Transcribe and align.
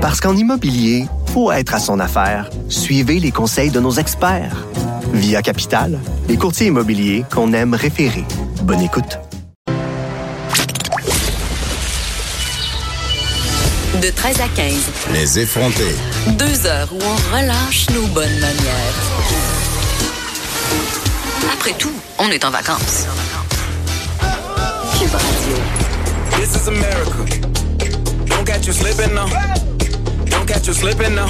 Parce 0.00 0.20
qu'en 0.20 0.36
immobilier, 0.36 1.06
faut 1.32 1.52
être 1.52 1.74
à 1.74 1.78
son 1.78 2.00
affaire. 2.00 2.48
Suivez 2.68 3.20
les 3.20 3.30
conseils 3.30 3.70
de 3.70 3.80
nos 3.80 3.92
experts. 3.92 4.66
Via 5.12 5.42
Capital, 5.42 5.98
les 6.28 6.36
courtiers 6.36 6.68
immobiliers 6.68 7.24
qu'on 7.32 7.52
aime 7.52 7.74
référer. 7.74 8.24
Bonne 8.62 8.80
écoute. 8.80 9.18
De 14.00 14.08
13 14.08 14.40
à 14.40 14.48
15, 14.54 14.74
Les 15.12 15.38
effrontés. 15.40 15.94
deux 16.38 16.66
heures 16.66 16.88
où 16.92 16.98
on 17.02 17.36
relâche 17.36 17.90
nos 17.90 18.06
bonnes 18.08 18.38
manières. 18.40 18.94
Après 21.52 21.72
tout, 21.72 21.92
on 22.18 22.28
est 22.30 22.44
en 22.44 22.50
vacances. 22.50 23.06
Cube 24.98 25.10
Radio. 25.12 25.56
This 26.38 26.54
is 26.56 26.68
America. 26.68 27.46
Don't 28.26 28.44
catch 28.46 28.66
you 28.66 28.72
slipping 28.72 29.12
now. 29.14 29.26
Catch 30.50 30.66
you 30.66 30.72
slipping 30.72 31.14
now. 31.14 31.26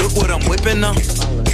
Look 0.00 0.16
what 0.16 0.30
I'm 0.30 0.40
whipping 0.48 0.80
now. 0.80 1.45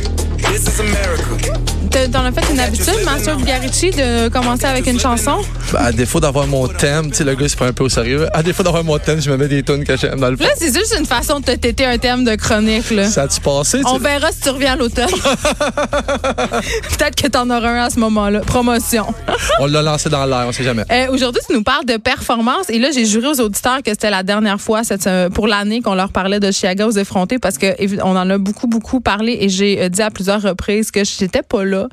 This 0.42 0.62
is 0.64 0.80
America. 0.80 1.52
T'as- 1.90 2.08
T'en 2.08 2.24
as 2.24 2.32
fait 2.32 2.52
une 2.52 2.58
habitude, 2.60 2.94
Master 3.04 3.36
Bugarici, 3.36 3.90
de 3.90 4.28
commencer 4.28 4.64
avec 4.64 4.86
une 4.86 4.98
chanson? 4.98 5.36
Ben, 5.72 5.78
à 5.80 5.92
défaut 5.92 6.20
d'avoir 6.20 6.46
mon 6.46 6.66
thème, 6.66 7.10
tu 7.10 7.18
sais, 7.18 7.24
le 7.24 7.34
gars, 7.34 7.42
il 7.44 7.50
se 7.50 7.56
prend 7.56 7.66
un 7.66 7.72
peu 7.72 7.84
au 7.84 7.88
sérieux. 7.88 8.26
À 8.32 8.42
défaut 8.42 8.62
d'avoir 8.62 8.82
mon 8.82 8.98
thème, 8.98 9.20
je 9.20 9.30
me 9.30 9.36
mets 9.36 9.48
des 9.48 9.62
tunes 9.62 9.84
que 9.84 9.96
j'aime 9.96 10.18
dans 10.18 10.30
le 10.30 10.36
fond. 10.36 10.44
Là, 10.44 10.50
c'est 10.56 10.72
juste 10.74 10.94
une 10.98 11.04
façon 11.06 11.40
de 11.40 11.44
te 11.44 11.52
têter 11.52 11.84
un 11.84 11.98
thème 11.98 12.24
de 12.24 12.34
chronique. 12.34 12.90
Là. 12.90 13.04
Ça 13.08 13.22
a-tu 13.22 13.40
passé? 13.40 13.80
On 13.84 13.98
verra 13.98 14.32
si 14.32 14.40
tu 14.40 14.48
reviens 14.50 14.72
à 14.72 14.76
l'automne. 14.76 15.06
Peut-être 16.98 17.14
que 17.22 17.28
t'en 17.28 17.48
auras 17.50 17.68
un 17.70 17.84
à 17.84 17.90
ce 17.90 17.98
moment-là. 18.00 18.40
Promotion. 18.40 19.06
On 19.60 19.66
l'a 19.66 19.82
lancé 19.82 20.08
dans 20.08 20.24
l'air, 20.24 20.44
on 20.46 20.52
sait 20.52 20.64
jamais. 20.64 20.84
Euh, 20.90 21.06
Aujourd'hui, 21.12 21.42
tu 21.46 21.54
nous 21.54 21.62
parles 21.62 21.84
de 21.84 21.96
performance. 21.98 22.70
Et 22.70 22.78
là, 22.78 22.88
j'ai 22.92 23.04
juré 23.04 23.28
aux 23.28 23.40
auditeurs 23.40 23.82
que 23.84 23.90
c'était 23.90 24.10
la 24.10 24.22
dernière 24.22 24.60
fois 24.60 24.82
cette, 24.82 25.06
euh, 25.06 25.28
pour 25.28 25.46
l'année 25.46 25.82
qu'on 25.82 25.94
leur 25.94 26.10
parlait 26.10 26.40
de 26.40 26.50
Chiaga 26.50 26.86
aux 26.86 26.92
effrontés 26.92 27.38
parce 27.38 27.58
que 27.58 27.66
évi- 27.82 28.00
on 28.02 28.16
en 28.16 28.28
a 28.30 28.38
beaucoup, 28.38 28.66
beaucoup 28.66 29.00
parlé 29.00 29.36
et 29.40 29.48
j'ai 29.50 29.82
euh, 29.82 29.88
dit 29.90 30.00
à 30.02 30.10
plusieurs 30.10 30.31
reprises 30.38 30.90
que 30.90 31.04
j'étais 31.04 31.42
pas 31.42 31.64
là, 31.64 31.88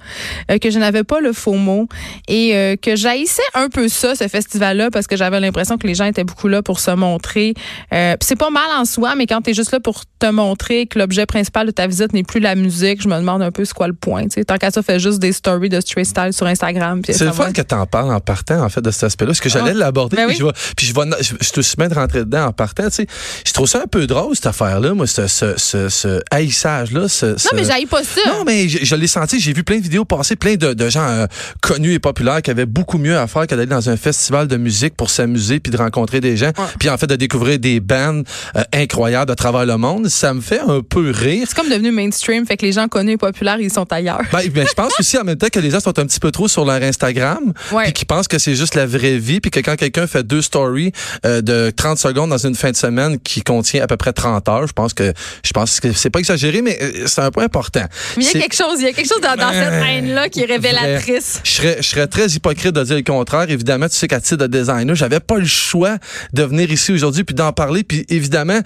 euh, 0.51 0.57
que 0.57 0.69
je 0.69 0.79
n'avais 0.79 1.03
pas 1.03 1.19
le 1.19 1.33
faux 1.33 1.53
mot 1.53 1.87
et 2.27 2.55
euh, 2.55 2.75
que 2.75 2.95
j'haïssais 2.95 3.41
un 3.53 3.69
peu 3.69 3.87
ça, 3.89 4.15
ce 4.15 4.27
festival-là, 4.27 4.89
parce 4.91 5.07
que 5.07 5.15
j'avais 5.17 5.39
l'impression 5.39 5.77
que 5.77 5.87
les 5.87 5.95
gens 5.95 6.05
étaient 6.05 6.23
beaucoup 6.23 6.47
là 6.47 6.61
pour 6.61 6.79
se 6.79 6.91
montrer. 6.91 7.53
Euh, 7.93 8.15
c'est 8.21 8.35
pas 8.37 8.49
mal 8.49 8.69
en 8.77 8.85
soi, 8.85 9.15
mais 9.15 9.25
quand 9.27 9.41
tu 9.41 9.51
es 9.51 9.53
juste 9.53 9.71
là 9.71 9.79
pour 9.79 10.03
te 10.19 10.27
montrer 10.27 10.85
que 10.87 10.99
l'objet 10.99 11.25
principal 11.25 11.65
de 11.67 11.71
ta 11.71 11.87
visite 11.87 12.13
n'est 12.13 12.23
plus 12.23 12.39
la 12.39 12.55
musique, 12.55 13.01
je 13.01 13.07
me 13.07 13.15
demande 13.17 13.41
un 13.41 13.51
peu 13.51 13.65
c'est 13.65 13.73
quoi 13.73 13.87
le 13.87 13.93
point. 13.93 14.27
tu. 14.27 14.43
Tant 14.45 14.57
qu'à 14.57 14.71
ça, 14.71 14.81
fait 14.81 14.99
juste 14.99 15.19
des 15.19 15.31
stories 15.33 15.69
de 15.69 15.79
street 15.81 16.03
style 16.05 16.33
sur 16.33 16.45
Instagram. 16.45 17.01
C'est 17.07 17.25
le 17.25 17.31
fun 17.31 17.51
que 17.51 17.61
t'en 17.61 17.85
parles 17.85 18.11
en 18.13 18.19
partant, 18.19 18.63
en 18.63 18.69
fait, 18.69 18.81
de 18.81 18.91
cet 18.91 19.03
aspect-là. 19.05 19.29
Parce 19.29 19.39
que 19.39 19.49
j'allais 19.49 19.71
Ah. 19.75 19.79
l'aborder, 19.79 20.17
Ben 20.17 20.27
puis, 20.27 20.35
oui. 20.35 20.39
je 20.39 20.45
vais, 20.45 20.51
puis 20.75 20.85
je 20.87 20.93
vais, 20.93 21.01
je, 21.21 21.33
je 21.39 21.51
te 21.51 21.61
suis 21.61 21.75
de 21.77 21.93
rentrer 21.93 22.19
dedans 22.19 22.45
en 22.47 22.51
partant, 22.51 22.89
tu. 22.89 23.05
Je 23.45 23.53
trouve 23.53 23.67
ça 23.67 23.81
un 23.83 23.87
peu 23.87 24.05
drôle, 24.07 24.35
cette 24.35 24.47
affaire-là, 24.47 24.93
moi, 24.93 25.07
ce, 25.07 25.27
ce, 25.27 25.53
ce, 25.57 25.87
ce 25.89 26.19
haïssage-là. 26.31 27.01
Non, 27.23 27.35
mais 27.53 27.63
j'haïs 27.63 27.85
pas 27.85 28.03
ça. 28.03 28.21
Non, 28.29 28.43
mais 28.45 28.67
je, 28.67 28.83
je 28.83 28.95
l'ai 28.95 29.07
senti. 29.07 29.39
J'ai 29.39 29.53
vu 29.53 29.63
plein 29.63 29.77
de 29.77 29.83
vidéos 29.83 30.05
passer, 30.05 30.35
plein 30.35 30.55
de, 30.55 30.73
de 30.73 30.89
gens 30.89 31.07
euh, 31.07 31.25
connus 31.61 31.93
et 31.93 31.99
populaires 31.99 32.41
qui 32.41 32.51
avaient 32.51 32.65
beaucoup 32.65 32.97
mieux 32.97 33.17
à 33.17 33.27
faire 33.27 33.47
que 33.47 33.55
d'aller 33.55 33.65
dans 33.65 33.89
un 33.89 33.97
festival 33.97 34.47
de 34.47 34.57
musique 34.57 34.95
pour 34.95 35.09
s'amuser 35.09 35.59
puis 35.59 35.71
de 35.71 35.77
rencontrer 35.77 36.21
des 36.21 36.37
gens. 36.37 36.51
Puis 36.79 36.89
en 36.89 36.97
fait, 36.97 37.07
de 37.07 37.15
découvrir 37.15 37.59
des 37.59 37.79
bands 37.79 38.21
euh, 38.55 38.63
incroyables 38.73 39.31
à 39.31 39.35
travers 39.35 39.65
le 39.65 39.77
monde. 39.77 40.07
Ça 40.09 40.33
me 40.33 40.41
fait 40.41 40.59
un 40.59 40.81
peu 40.81 41.11
rire. 41.11 41.45
C'est 41.47 41.55
comme 41.55 41.69
devenu 41.69 41.91
mainstream, 41.91 42.45
fait 42.45 42.57
que 42.57 42.65
les 42.65 42.71
gens 42.71 42.87
connus 42.87 43.13
et 43.13 43.17
populaires, 43.17 43.59
ils 43.59 43.71
sont 43.71 43.91
ailleurs. 43.91 44.21
Ben, 44.31 44.47
ben, 44.49 44.65
je 44.67 44.73
pense 44.73 44.93
aussi 44.99 45.17
en 45.17 45.23
même 45.23 45.37
temps 45.37 45.47
que 45.51 45.59
les 45.59 45.71
gens 45.71 45.79
sont 45.79 45.97
un 45.99 46.05
petit 46.05 46.19
peu 46.19 46.31
trop 46.31 46.47
sur 46.47 46.65
leur 46.65 46.81
Instagram, 46.81 47.53
Ouais. 47.71 47.83
puis 47.85 47.93
qui 47.93 48.05
pensent 48.05 48.27
que 48.27 48.37
c'est 48.37 48.55
juste 48.55 48.75
la 48.75 48.85
vraie 48.85 49.17
vie, 49.17 49.39
puis 49.39 49.51
que 49.51 49.59
quand 49.59 49.75
quelqu'un 49.75 50.07
fait 50.07 50.23
deux 50.25 50.41
stories 50.41 50.91
euh, 51.25 51.41
de 51.41 51.71
30 51.75 51.97
secondes 51.97 52.29
dans 52.29 52.45
une 52.45 52.55
fin 52.55 52.71
de 52.71 52.75
semaine 52.75 53.19
qui 53.19 53.41
contient 53.41 53.83
à 53.83 53.87
peu 53.87 53.97
près 53.97 54.13
30 54.13 54.47
heures, 54.49 54.67
je 54.67 54.73
pense 54.73 54.93
que 54.93 55.13
je 55.43 55.51
pense 55.51 55.79
que 55.79 55.91
c'est 55.93 56.09
pas 56.09 56.19
exagéré, 56.19 56.61
mais 56.61 56.77
euh, 56.81 57.03
c'est 57.07 57.21
un 57.21 57.31
point 57.31 57.43
important. 57.45 57.83
Mais 58.19 58.25
il 58.25 58.33
y 58.33 58.37
a 58.37 58.41
quelque 58.41 58.55
chose, 58.55 58.79
il 58.79 58.85
y 58.85 58.87
a 58.87 58.93
quelque 58.93 59.07
chose 59.07 59.21
dans, 59.21 59.35
dans 59.35 59.51
cette 59.51 59.83
haine-là 59.87 60.29
qui 60.29 60.41
est 60.41 60.45
révélatrice. 60.45 61.39
je 61.43 61.51
serais, 61.51 61.77
je 61.79 61.87
serais 61.87 62.07
très 62.07 62.27
hypocrite 62.27 62.71
de 62.73 62.83
dire 62.83 62.95
le 62.97 63.03
contraire. 63.03 63.49
Évidemment, 63.49 63.87
tu 63.87 63.95
sais 63.95 64.07
qu'à 64.07 64.19
titre 64.21 64.37
de 64.37 64.47
designer, 64.47 64.95
j'avais 64.95 65.19
pas 65.19 65.37
le 65.37 65.45
choix 65.45 65.97
de 66.33 66.43
venir 66.43 66.71
ici 66.71 66.91
aujourd'hui 66.91 67.23
puis 67.23 67.35
d'en 67.35 67.51
parler. 67.53 67.83
Puis 67.83 68.05
évidemment, 68.09 68.59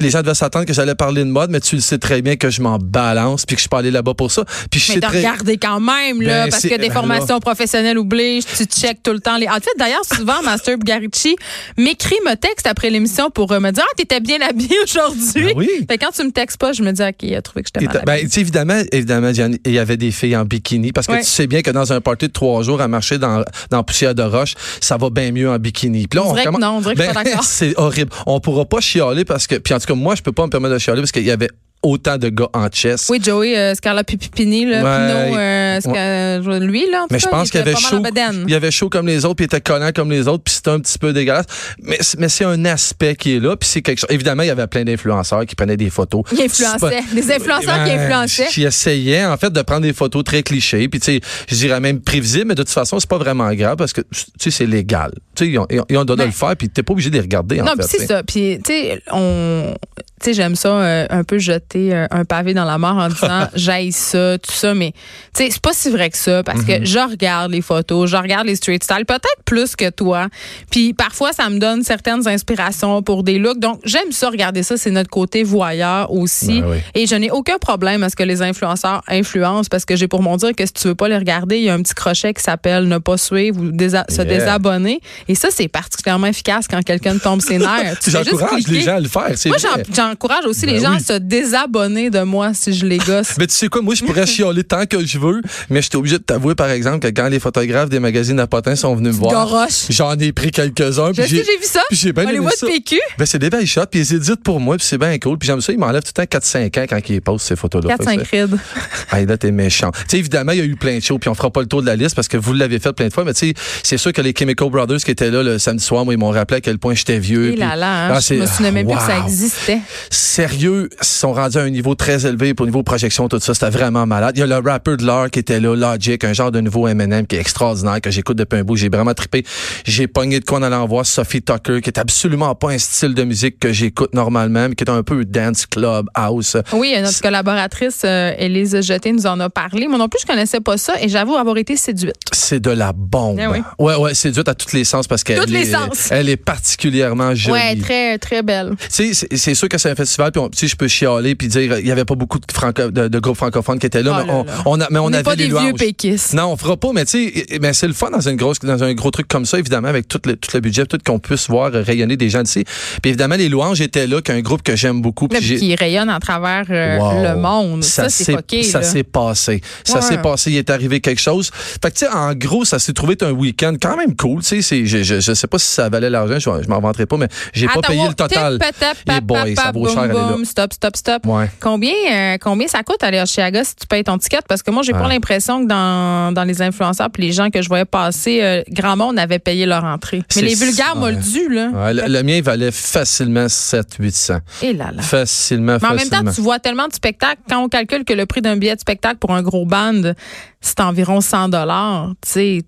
les 0.00 0.10
gens 0.10 0.22
devaient 0.22 0.34
s'attendre 0.34 0.64
que 0.66 0.72
j'allais 0.72 0.94
parler 0.94 1.22
de 1.24 1.28
mode, 1.30 1.50
mais 1.50 1.60
tu 1.60 1.76
le 1.76 1.80
sais 1.80 1.98
très 1.98 2.22
bien 2.22 2.36
que 2.36 2.50
je 2.50 2.60
m'en 2.62 2.78
balance 2.78 3.46
puis 3.46 3.56
que 3.56 3.60
je 3.60 3.62
suis 3.62 3.68
pas 3.68 3.78
allé 3.78 3.90
là-bas 3.90 4.14
pour 4.14 4.30
ça. 4.30 4.44
Puis 4.70 4.80
je 4.80 4.88
Mais 4.92 4.94
sais 4.94 5.00
très... 5.00 5.18
regardé 5.18 5.56
quand 5.56 5.80
même, 5.80 6.22
là, 6.22 6.44
Ben, 6.44 6.50
parce 6.50 6.62
que 6.62 6.68
des 6.76 6.88
ben 6.88 6.92
formations 6.92 7.38
professionnelles 7.40 7.98
obligent, 7.98 8.44
tu 8.56 8.64
checkes 8.64 9.02
tout 9.02 9.12
le 9.12 9.20
temps 9.20 9.36
les. 9.36 9.48
En 9.48 9.54
fait, 9.54 9.70
d'ailleurs, 9.78 10.04
souvent, 10.04 10.42
Master 10.42 10.78
Bugarici 10.78 11.36
m'écrit, 11.76 12.16
me 12.26 12.34
texte 12.34 12.66
après 12.66 12.90
l'émission 12.90 13.30
pour 13.30 13.52
euh, 13.52 13.60
me 13.60 13.70
dire 13.70 13.84
Ah, 13.86 13.94
t'étais 13.96 14.20
bien 14.20 14.40
habillé 14.40 14.76
aujourd'hui. 14.84 15.24
Ben 15.34 15.52
oui. 15.56 15.68
Fait 15.88 15.98
que 15.98 16.04
quand 16.04 16.12
tu 16.12 16.24
me 16.24 16.30
textes 16.30 16.58
pas, 16.58 16.72
je 16.72 16.82
me 16.82 16.92
dis 16.92 17.02
OK, 17.02 17.14
il 17.22 17.34
a 17.34 17.42
trouvé 17.42 17.62
que 17.62 17.68
j'étais 17.74 17.86
mal 17.86 18.02
Ben, 18.04 18.12
habillée. 18.12 18.28
tu 18.28 18.34
sais, 18.34 18.40
évidemment, 18.40 18.80
évidemment, 18.96 19.30
il 19.64 19.72
y 19.72 19.78
avait 19.78 19.96
des 19.96 20.10
filles 20.10 20.36
en 20.36 20.44
bikini 20.44 20.92
parce 20.92 21.06
que 21.06 21.12
Ouais. 21.12 21.20
tu 21.20 21.26
sais 21.26 21.46
bien 21.46 21.62
que 21.62 21.70
dans 21.70 21.92
un 21.92 22.00
party 22.00 22.28
de 22.28 22.32
trois 22.32 22.62
jours 22.62 22.80
à 22.80 22.88
marcher 22.88 23.18
dans, 23.18 23.44
dans 23.70 23.76
la 23.78 23.82
poussière 23.82 24.14
de 24.14 24.22
roche, 24.22 24.54
ça 24.80 24.96
va 24.96 25.10
bien 25.10 25.32
mieux 25.32 25.50
en 25.50 25.58
bikini. 25.58 26.06
Puis 26.06 26.18
là, 26.18 26.24
On 26.26 26.34
que 26.34 26.60
non, 26.60 26.78
on 26.78 26.80
d'accord. 26.80 27.44
c'est 27.44 27.76
horrible. 27.78 28.10
On 28.26 28.40
pourra 28.40 28.64
pas 28.64 28.80
chialer 28.80 29.24
parce 29.24 29.46
que, 29.46 29.56
puis 29.56 29.74
en 29.74 29.78
tout 29.78 29.86
cas, 29.86 29.94
moi, 29.94 30.14
je 30.14 30.22
peux 30.22 30.32
pas 30.32 30.44
me 30.46 30.50
permettre 30.50 30.74
de 30.74 30.78
chialer 30.78 31.00
parce 31.00 31.12
qu'il 31.12 31.24
y 31.24 31.30
avait 31.30 31.50
autant 31.84 32.18
de 32.18 32.28
gars 32.30 32.48
en 32.52 32.68
chess. 32.72 33.06
Oui, 33.10 33.20
Joey 33.22 33.56
euh, 33.56 33.74
Scarla 33.74 34.02
Pipini, 34.04 34.66
là, 34.66 34.82
Ouais. 34.82 35.28
Pinot, 35.28 35.38
euh, 35.38 35.80
Scar- 35.80 36.60
lui, 36.60 36.90
là, 36.90 37.00
en 37.00 37.02
tout 37.02 37.08
Mais 37.12 37.18
je 37.20 37.28
pense 37.28 37.48
il 37.48 37.50
qu'il 37.52 37.60
avait 37.60 37.76
chaud. 37.76 37.96
en. 37.96 38.32
Il 38.46 38.50
y 38.50 38.54
avait 38.54 38.70
chaud 38.70 38.88
comme 38.88 39.06
les 39.06 39.24
autres, 39.24 39.36
puis 39.36 39.44
il 39.44 39.46
était 39.46 39.60
collant 39.60 39.90
comme 39.94 40.10
les 40.10 40.26
autres, 40.28 40.42
puis 40.44 40.54
c'était 40.54 40.70
un 40.70 40.80
petit 40.80 40.98
peu 40.98 41.12
dégueulasse. 41.12 41.46
Mais, 41.82 41.98
mais 42.18 42.28
c'est 42.28 42.44
un 42.44 42.64
aspect 42.64 43.14
qui 43.16 43.36
est 43.36 43.40
là, 43.40 43.56
puis 43.56 43.68
c'est 43.68 43.82
quelque 43.82 43.98
chose. 43.98 44.10
Évidemment, 44.10 44.42
il 44.42 44.46
y 44.46 44.50
avait 44.50 44.66
plein 44.66 44.84
d'influenceurs 44.84 45.46
qui 45.46 45.54
prenaient 45.54 45.76
des 45.76 45.90
photos. 45.90 46.22
Il 46.32 46.40
influençait. 46.42 47.00
Des 47.12 47.32
influenceurs 47.32 47.84
qui 47.84 47.90
influençaient. 47.92 48.46
Qui 48.48 48.64
essayaient, 48.64 49.24
en 49.26 49.36
fait, 49.36 49.52
de 49.52 49.62
prendre 49.62 49.82
des 49.82 49.92
photos 49.92 50.24
très 50.24 50.42
clichés, 50.42 50.88
puis 50.88 51.00
tu 51.00 51.06
sais, 51.06 51.20
je 51.48 51.54
dirais 51.54 51.80
même 51.80 52.00
prévisibles, 52.00 52.46
mais 52.48 52.54
de 52.54 52.62
toute 52.62 52.72
façon, 52.72 52.98
c'est 52.98 53.08
pas 53.08 53.18
vraiment 53.18 53.52
grave 53.54 53.76
parce 53.76 53.92
que, 53.92 54.00
tu 54.00 54.24
sais, 54.38 54.50
c'est 54.50 54.66
légal. 54.66 55.12
Tu 55.34 55.44
sais, 55.44 55.50
ils 55.50 55.58
ont, 55.58 55.66
ils 55.70 55.80
ont- 55.80 55.86
ils 55.90 55.96
de 56.04 56.14
Ben, 56.14 56.26
le 56.26 56.32
faire, 56.32 56.56
puis 56.56 56.68
t'es 56.68 56.82
pas 56.82 56.92
obligé 56.92 57.10
de 57.10 57.14
les 57.16 57.20
regarder, 57.20 57.60
en 57.60 57.64
Non, 57.64 57.72
fait. 57.72 57.78
puis 57.88 57.96
c'est 57.98 58.06
ça. 58.06 58.22
Puis, 58.22 58.58
tu 58.64 58.72
sais, 58.72 59.02
on. 59.12 59.74
Tu 60.24 60.30
sais, 60.30 60.34
j'aime 60.34 60.56
ça 60.56 60.68
euh, 60.70 61.06
un 61.10 61.22
peu 61.22 61.38
jeter 61.38 61.94
euh, 61.94 62.06
un 62.10 62.24
pavé 62.24 62.54
dans 62.54 62.64
la 62.64 62.78
mort 62.78 62.96
en 62.96 63.08
disant 63.08 63.46
j'aille 63.54 63.92
ça, 63.92 64.38
tout 64.38 64.52
ça, 64.52 64.72
mais 64.74 64.92
tu 65.36 65.44
sais, 65.44 65.50
c'est 65.50 65.60
pas 65.60 65.72
si 65.74 65.90
vrai 65.90 66.08
que 66.08 66.16
ça 66.16 66.42
parce 66.42 66.62
que 66.64 66.84
je 66.84 66.98
regarde 66.98 67.52
les 67.52 67.60
photos, 67.60 68.08
je 68.10 68.16
regarde 68.16 68.46
les 68.46 68.56
street 68.56 68.78
style, 68.82 69.04
peut-être 69.06 69.42
plus 69.44 69.76
que 69.76 69.90
toi. 69.90 70.28
Puis 70.70 70.94
parfois, 70.94 71.32
ça 71.32 71.50
me 71.50 71.58
donne 71.58 71.82
certaines 71.82 72.26
inspirations 72.26 73.02
pour 73.02 73.22
des 73.22 73.38
looks. 73.38 73.58
Donc, 73.58 73.80
j'aime 73.84 74.12
ça, 74.12 74.30
regarder 74.30 74.62
ça, 74.62 74.76
c'est 74.78 74.90
notre 74.90 75.10
côté 75.10 75.42
voyeur 75.42 76.10
aussi. 76.10 76.62
Ben 76.62 76.70
oui. 76.70 76.76
Et 76.94 77.06
je 77.06 77.14
n'ai 77.16 77.30
aucun 77.30 77.58
problème 77.58 78.02
à 78.02 78.08
ce 78.08 78.16
que 78.16 78.22
les 78.22 78.40
influenceurs 78.40 79.02
influencent 79.08 79.68
parce 79.70 79.84
que 79.84 79.94
j'ai 79.96 80.08
pour 80.08 80.22
mon 80.22 80.36
dire 80.36 80.54
que 80.56 80.64
si 80.64 80.72
tu 80.72 80.88
veux 80.88 80.94
pas 80.94 81.08
les 81.08 81.18
regarder, 81.18 81.58
il 81.58 81.64
y 81.64 81.68
a 81.68 81.74
un 81.74 81.82
petit 81.82 81.94
crochet 81.94 82.32
qui 82.32 82.42
s'appelle 82.42 82.88
ne 82.88 82.98
pas 82.98 83.18
suivre 83.18 83.60
ou 83.60 83.66
désa- 83.70 84.10
se 84.10 84.22
désabonner. 84.22 85.00
Et 85.28 85.34
ça, 85.34 85.48
c'est 85.50 85.68
particulièrement 85.68 86.28
efficace 86.28 86.66
quand 86.68 86.82
quelqu'un 86.82 87.18
tombe 87.18 87.40
ses 87.42 87.58
nerfs. 87.58 87.98
J'encourage 88.06 88.66
les 88.68 88.80
gens 88.80 88.96
à 88.96 89.00
le 89.00 89.08
faire. 89.08 89.36
Moi, 89.48 89.58
j'en- 89.94 90.13
j'encourage 90.14 90.46
aussi 90.46 90.66
Ben 90.66 90.74
les 90.74 90.80
gens 90.80 90.90
oui. 90.90 90.96
à 90.96 91.00
se 91.00 91.18
désabonner 91.18 92.10
de 92.10 92.20
moi 92.22 92.52
si 92.54 92.72
je 92.72 92.86
les 92.86 92.98
gosse. 92.98 93.34
Mais 93.38 93.46
tu 93.48 93.54
sais 93.54 93.68
quoi, 93.68 93.82
moi, 93.82 93.94
je 93.94 94.04
pourrais 94.04 94.26
chialer 94.34 94.64
tant 94.64 94.86
que 94.86 95.04
je 95.04 95.18
veux, 95.18 95.40
mais 95.70 95.82
je 95.82 95.88
suis 95.88 95.96
obligé 95.96 96.18
de 96.18 96.22
t'avouer, 96.22 96.54
par 96.54 96.70
exemple, 96.70 97.00
que 97.00 97.08
quand 97.14 97.28
les 97.28 97.40
photographes 97.40 97.88
des 97.88 97.98
magazines 98.00 98.38
à 98.40 98.46
potins 98.46 98.76
sont 98.76 98.94
venus 98.94 99.12
me 99.14 99.18
voir, 99.18 99.68
j'en 99.90 100.16
ai 100.18 100.32
pris 100.32 100.50
quelques-uns. 100.50 101.12
J'ai 101.14 101.24
vu 101.42 101.44
ça? 101.62 101.80
puis 101.88 101.98
j'ai 101.98 102.12
bien 102.12 102.28
aimé 102.28 102.46
ça. 102.56 102.66
PQ. 102.66 102.98
Ben, 103.18 103.26
c'est 103.26 103.38
des 103.38 103.50
belles 103.50 103.66
shots, 103.66 103.86
puis 103.90 104.00
ils 104.00 104.14
éditent 104.14 104.42
pour 104.42 104.60
moi, 104.60 104.76
puis 104.76 104.86
c'est 104.86 104.98
bien 104.98 105.18
cool. 105.18 105.38
Puis 105.38 105.46
j'aime 105.46 105.60
ça, 105.60 105.72
ils 105.72 105.78
m'enlèvent 105.78 106.02
tout 106.02 106.12
le 106.16 106.26
temps 106.26 106.38
4-5 106.38 106.80
ans 106.80 106.86
quand 106.88 107.00
ils 107.08 107.20
postent 107.20 107.46
ces 107.46 107.56
photos-là. 107.56 107.96
4-5 107.96 108.20
Fait 108.20 108.26
que 108.26 108.36
rides. 108.42 108.58
Hey, 109.12 109.26
là, 109.26 109.36
t'es 109.36 109.52
méchant. 109.52 109.90
Tu 109.92 110.00
sais, 110.08 110.18
évidemment, 110.18 110.52
il 110.52 110.58
y 110.58 110.62
a 110.62 110.64
eu 110.64 110.76
plein 110.76 110.96
de 110.96 111.02
shows, 111.02 111.18
puis 111.18 111.28
on 111.30 111.34
fera 111.34 111.50
pas 111.50 111.60
le 111.60 111.66
tour 111.66 111.82
de 111.82 111.86
la 111.86 111.94
liste 111.96 112.14
parce 112.16 112.26
que 112.28 112.36
vous 112.36 112.52
l'avez 112.52 112.78
fait 112.80 112.92
plein 112.92 113.06
de 113.08 113.12
fois, 113.12 113.24
mais 113.24 113.34
tu 113.34 113.48
sais, 113.48 113.54
c'est 113.82 113.96
sûr 113.98 114.12
que 114.12 114.20
les 114.22 114.34
Chemical 114.36 114.70
Brothers 114.70 114.98
qui 115.04 115.10
étaient 115.10 115.30
là 115.30 115.42
le 115.42 115.58
samedi 115.58 115.84
soir, 115.84 116.04
moi, 116.04 116.14
ils 116.14 116.18
m'ont 116.18 116.30
rappelé 116.30 116.58
à 116.58 116.60
quel 116.60 116.78
point 116.78 116.94
j'étais 116.94 117.18
vieux. 117.18 117.48
Et 117.48 117.50
puis- 117.52 117.60
là 117.60 117.76
là, 117.76 118.06
hein, 118.06 118.12
Ah, 118.16 118.20
je 118.20 118.34
me 118.34 118.46
souvenais 118.46 118.72
même 118.72 118.86
plus 118.88 118.96
que 118.96 119.02
ça 119.02 119.18
existait. 119.24 119.78
Sérieux, 120.10 120.88
ils 121.00 121.06
sont 121.06 121.32
rendus 121.32 121.58
à 121.58 121.62
un 121.62 121.70
niveau 121.70 121.94
très 121.94 122.26
élevé 122.26 122.54
pour 122.54 122.66
niveau 122.66 122.82
projection, 122.82 123.28
tout 123.28 123.40
ça. 123.40 123.54
C'était 123.54 123.70
vraiment 123.70 124.06
malade. 124.06 124.34
Il 124.36 124.40
y 124.40 124.42
a 124.42 124.46
le 124.46 124.58
rappeur 124.58 124.96
de 124.96 125.04
l'heure 125.04 125.30
qui 125.30 125.38
était 125.38 125.60
là, 125.60 125.74
Logic, 125.74 126.22
un 126.24 126.32
genre 126.32 126.52
de 126.52 126.60
nouveau 126.60 126.88
M&M 126.88 127.26
qui 127.26 127.36
est 127.36 127.40
extraordinaire, 127.40 128.00
que 128.00 128.10
j'écoute 128.10 128.36
depuis 128.36 128.58
un 128.58 128.64
bout. 128.64 128.76
J'ai 128.76 128.88
vraiment 128.88 129.14
trippé. 129.14 129.44
J'ai 129.84 130.06
pogné 130.06 130.40
de 130.40 130.44
quoi 130.44 130.58
en 130.58 130.62
allant 130.62 130.86
voir 130.86 131.06
Sophie 131.06 131.42
Tucker, 131.42 131.80
qui 131.80 131.90
est 131.90 131.98
absolument 131.98 132.54
pas 132.54 132.70
un 132.70 132.78
style 132.78 133.14
de 133.14 133.24
musique 133.24 133.58
que 133.58 133.72
j'écoute 133.72 134.14
normalement, 134.14 134.68
mais 134.68 134.74
qui 134.74 134.84
est 134.84 134.90
un 134.90 135.02
peu 135.02 135.24
dance 135.24 135.66
club, 135.66 136.06
house. 136.14 136.56
Oui, 136.72 136.94
notre 137.00 137.20
collaboratrice, 137.20 138.02
euh, 138.04 138.32
Élise 138.38 138.80
Jeté, 138.80 139.12
nous 139.12 139.26
en 139.26 139.38
a 139.40 139.50
parlé. 139.50 139.88
Moi 139.88 139.98
non 139.98 140.08
plus, 140.08 140.20
je 140.22 140.26
connaissais 140.26 140.60
pas 140.60 140.76
ça 140.76 140.94
et 141.00 141.08
j'avoue 141.08 141.36
avoir 141.36 141.56
été 141.56 141.76
séduite. 141.76 142.14
C'est 142.32 142.60
de 142.60 142.70
la 142.70 142.92
bombe. 142.92 143.38
Eh 143.40 143.46
oui. 143.46 143.58
Ouais, 143.78 144.12
dur 144.30 144.44
à 144.46 144.54
tous 144.54 144.72
les 144.72 144.84
sens 144.84 145.06
parce 145.06 145.24
qu'elle 145.24 145.54
est, 145.54 145.64
sens. 145.64 146.08
elle 146.10 146.28
est 146.28 146.36
particulièrement 146.36 147.34
jolie. 147.34 147.52
Ouais, 147.52 147.76
très, 147.76 148.18
très 148.18 148.42
belle. 148.42 148.74
C'est 148.88 149.54
sûr 149.54 149.68
que 149.68 149.78
c'est 149.84 149.90
un 149.90 149.94
festival, 149.94 150.32
puis 150.32 150.40
sais, 150.54 150.66
je 150.66 150.76
peux 150.76 150.88
chialer 150.88 151.34
puis 151.34 151.48
dire, 151.48 151.78
il 151.78 151.86
y 151.86 151.92
avait 151.92 152.04
pas 152.04 152.14
beaucoup 152.14 152.38
de, 152.38 152.44
franco- 152.52 152.90
de, 152.90 153.08
de 153.08 153.18
groupes 153.18 153.36
francophones 153.36 153.78
qui 153.78 153.86
étaient 153.86 154.02
là, 154.02 154.12
Oh 154.14 154.20
mais 154.22 154.26
là 154.26 154.34
on, 154.38 154.44
là. 154.44 154.52
on 154.66 154.80
a, 154.80 154.86
mais 154.90 154.98
on, 154.98 155.06
avait 155.12 155.22
pas 155.22 155.34
les 155.34 155.44
des 155.44 155.44
vieux 155.50 155.52
louanges. 155.58 155.74
péquistes. 155.78 156.32
Non, 156.34 156.46
on 156.52 156.56
fera 156.56 156.76
pas, 156.76 156.88
mais 156.94 157.04
tu 157.04 157.30
sais, 157.30 157.58
mais 157.60 157.72
c'est 157.72 157.86
le 157.86 157.92
fun 157.92 158.10
dans 158.10 158.26
une 158.26 158.36
grosse, 158.36 158.58
dans 158.60 158.82
un 158.82 158.94
gros 158.94 159.10
truc 159.10 159.28
comme 159.28 159.44
ça, 159.44 159.58
évidemment, 159.58 159.88
avec 159.88 160.08
tout 160.08 160.20
le, 160.24 160.36
tout 160.36 160.50
le 160.54 160.60
budget, 160.60 160.86
tout 160.86 160.98
qu'on 161.04 161.18
puisse 161.18 161.48
voir 161.48 161.70
rayonner 161.72 162.16
des 162.16 162.30
gens 162.30 162.42
d'ici. 162.42 162.64
Puis 163.02 163.10
évidemment, 163.10 163.36
les 163.36 163.48
louanges 163.48 163.80
étaient 163.80 164.06
là, 164.06 164.20
qu'un 164.22 164.40
groupe 164.40 164.62
que 164.62 164.74
j'aime 164.76 165.02
beaucoup. 165.02 165.28
puis 165.28 165.40
Là, 165.40 165.56
qui 165.58 165.74
rayonne 165.76 166.08
à 166.10 166.18
travers 166.20 166.64
euh, 166.70 166.98
Wow. 166.98 167.22
le 167.22 167.36
monde. 167.40 167.84
Ça, 167.84 168.08
c'est 168.08 168.32
fucké. 168.32 168.62
ça 168.62 168.82
s'est 168.82 169.02
passé. 169.02 169.60
Ça 169.84 169.96
Ouais. 169.96 170.00
s'est 170.02 170.18
passé. 170.18 170.50
Il 170.50 170.56
est 170.56 170.70
arrivé 170.70 171.00
quelque 171.00 171.20
chose. 171.20 171.50
Fait 171.54 171.90
que, 171.90 171.98
tu 171.98 172.06
sais, 172.06 172.08
en 172.12 172.32
gros, 172.34 172.64
ça 172.64 172.78
s'est 172.78 172.92
trouvé 172.92 173.16
un 173.20 173.30
week-end 173.32 173.74
quand 173.80 173.96
même 173.96 174.16
cool. 174.16 174.42
Tu 174.42 174.62
sais, 174.62 174.86
je, 174.86 175.02
je, 175.02 175.20
je 175.20 175.32
sais 175.34 175.46
pas 175.46 175.58
si 175.58 175.66
ça 175.70 175.88
valait 175.88 176.10
l'argent. 176.10 176.38
Je, 176.38 176.62
je 176.64 176.68
m'en 176.68 176.80
vanterai 176.80 177.06
pas, 177.06 177.16
mais 177.16 177.28
j'ai 177.52 177.66
pas 177.66 177.80
payé 177.80 178.06
le 178.08 178.14
total. 178.14 178.58
Eh 178.60 179.04
pap, 179.04 179.24
boy, 179.24 179.54
ça 179.54 179.72
boum, 179.74 180.44
Stop, 180.44 180.72
stop, 180.72 180.96
stop. 180.96 181.26
Ouais. 181.26 181.50
Combien, 181.60 181.92
euh, 182.12 182.36
combien 182.40 182.68
ça 182.68 182.82
coûte 182.82 183.02
aller 183.02 183.18
à 183.18 183.26
Chiaga 183.26 183.64
si 183.64 183.76
tu 183.76 183.86
payes 183.86 184.04
ton 184.04 184.18
ticket? 184.18 184.38
Parce 184.48 184.62
que 184.62 184.70
moi, 184.70 184.82
j'ai 184.82 184.92
pas 184.92 185.08
l'impression 185.08 185.62
que 185.62 185.68
dans, 185.68 186.32
dans 186.32 186.44
les 186.44 186.62
influenceurs 186.62 187.10
puis 187.10 187.22
les 187.22 187.32
gens 187.32 187.50
que 187.50 187.62
je 187.62 187.68
voyais 187.68 187.84
passer, 187.84 188.40
euh, 188.42 188.62
grand 188.70 188.96
monde 188.96 189.18
avait 189.18 189.38
payé 189.38 189.66
leur 189.66 189.84
entrée. 189.84 190.22
Mais 190.36 190.42
les 190.42 190.54
vulgaires 190.54 190.96
m'ont 190.96 191.06
le 191.06 191.16
dû, 191.16 191.48
là. 191.48 191.92
Le, 191.92 192.08
le 192.08 192.22
mien, 192.22 192.36
il 192.36 192.42
valait 192.42 192.70
facilement 192.70 193.46
700-800. 193.46 194.40
Et 194.62 194.72
là 194.72 194.90
là. 194.92 195.02
Facilement, 195.02 195.78
Mais 195.80 195.88
en 195.88 195.94
même 195.94 196.08
temps, 196.08 196.32
tu 196.32 196.40
vois 196.40 196.58
tellement 196.58 196.88
de 196.88 196.92
spectacles. 196.92 197.42
Quand 197.48 197.62
on 197.62 197.68
calcule 197.68 198.04
que 198.04 198.12
le 198.12 198.26
prix 198.26 198.42
d'un 198.42 198.56
billet 198.56 198.74
de 198.74 198.80
spectacle 198.80 199.16
pour 199.16 199.32
un 199.34 199.42
gros 199.42 199.66
band, 199.66 200.12
c'est 200.60 200.80
environ 200.80 201.20
100 201.20 201.50
dollars, 201.50 202.12
tu 202.24 202.30
sais, 202.32 202.62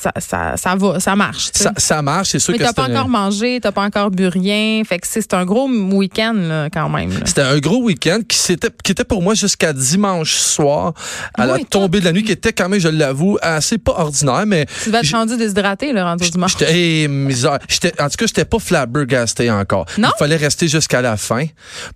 ça, 0.00 0.12
ça, 0.18 0.56
ça 0.56 0.74
va, 0.76 1.00
ça 1.00 1.16
marche. 1.16 1.50
ça, 1.52 1.72
ça 1.76 2.02
marche, 2.02 2.28
c'est 2.30 2.38
sûr 2.38 2.52
Mais 2.52 2.58
que 2.58 2.64
t'as 2.64 2.72
pas 2.72 2.88
encore 2.88 3.08
mangé, 3.08 3.58
t'as 3.60 3.72
pas 3.72 3.82
encore 3.82 4.10
bu 4.10 4.28
rien. 4.28 4.82
Fait 4.88 4.98
que 4.98 5.06
c'est 5.08 5.34
un 5.34 5.44
gros 5.44 5.68
week-end, 5.68 6.34
là, 6.34 6.68
quand 6.70 6.88
même. 6.88 7.10
C'était 7.24 7.42
un 7.42 7.58
gros 7.58 7.82
week-end 7.82 8.20
qui, 8.28 8.36
s'était- 8.38 8.70
qui 8.84 8.92
était 8.92 9.04
pour 9.04 9.22
moi 9.22 9.34
jusqu'à 9.34 9.72
dimanche 9.72 10.34
soir, 10.36 10.92
à 11.34 11.46
la 11.46 11.54
Oui, 11.54 11.64
tombée 11.64 12.00
de 12.00 12.04
la 12.04 12.12
nuit, 12.12 12.22
qui 12.22 12.32
était 12.32 12.52
quand 12.52 12.68
même, 12.68 12.78
je 12.80 12.88
l'avoue, 12.88 13.38
assez 13.42 13.78
pas 13.78 13.92
ordinaire, 13.98 14.44
mais 14.46 14.66
Tu 14.84 14.90
vas 14.90 15.00
te 15.02 15.10
rendu 15.10 15.36
déshydraté, 15.36 15.92
le 15.92 16.02
rendu 16.02 16.30
dimanche. 16.30 16.52
J'étais 16.58 17.02
eh, 17.02 17.08
misère. 17.08 17.54
En 17.98 18.08
tout 18.08 18.16
cas, 18.16 18.26
j'étais 18.26 18.44
pas 18.44 18.58
flabbergasté 18.58 19.50
encore. 19.50 19.86
Non? 19.98 20.08
Il 20.14 20.18
fallait 20.18 20.36
rester 20.36 20.68
jusqu'à 20.68 21.02
la 21.02 21.16
fin 21.16 21.44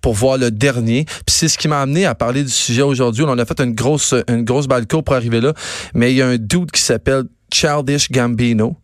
pour 0.01 0.15
voir 0.15 0.39
le 0.39 0.51
dernier. 0.51 1.05
Puis 1.05 1.35
c'est 1.37 1.49
ce 1.49 1.57
qui 1.59 1.69
m'a 1.69 1.81
amené 1.81 2.05
à 2.07 2.15
parler 2.15 2.43
du 2.43 2.51
sujet 2.51 2.83
aujourd'hui. 2.83 3.25
On 3.27 3.39
a 3.39 3.45
fait 3.45 3.61
une 3.61 3.75
grosse 3.75 4.15
une 4.29 4.45
grosse 4.45 4.67
balco 4.67 5.03
pour 5.03 5.15
arriver 5.15 5.41
là, 5.41 5.53
mais 5.95 6.13
il 6.13 6.17
y 6.17 6.23
a 6.23 6.27
un 6.27 6.37
dude 6.37 6.71
qui 6.71 6.81
s'appelle 6.83 7.25
Childish 7.53 8.11
Gambino. 8.11 8.77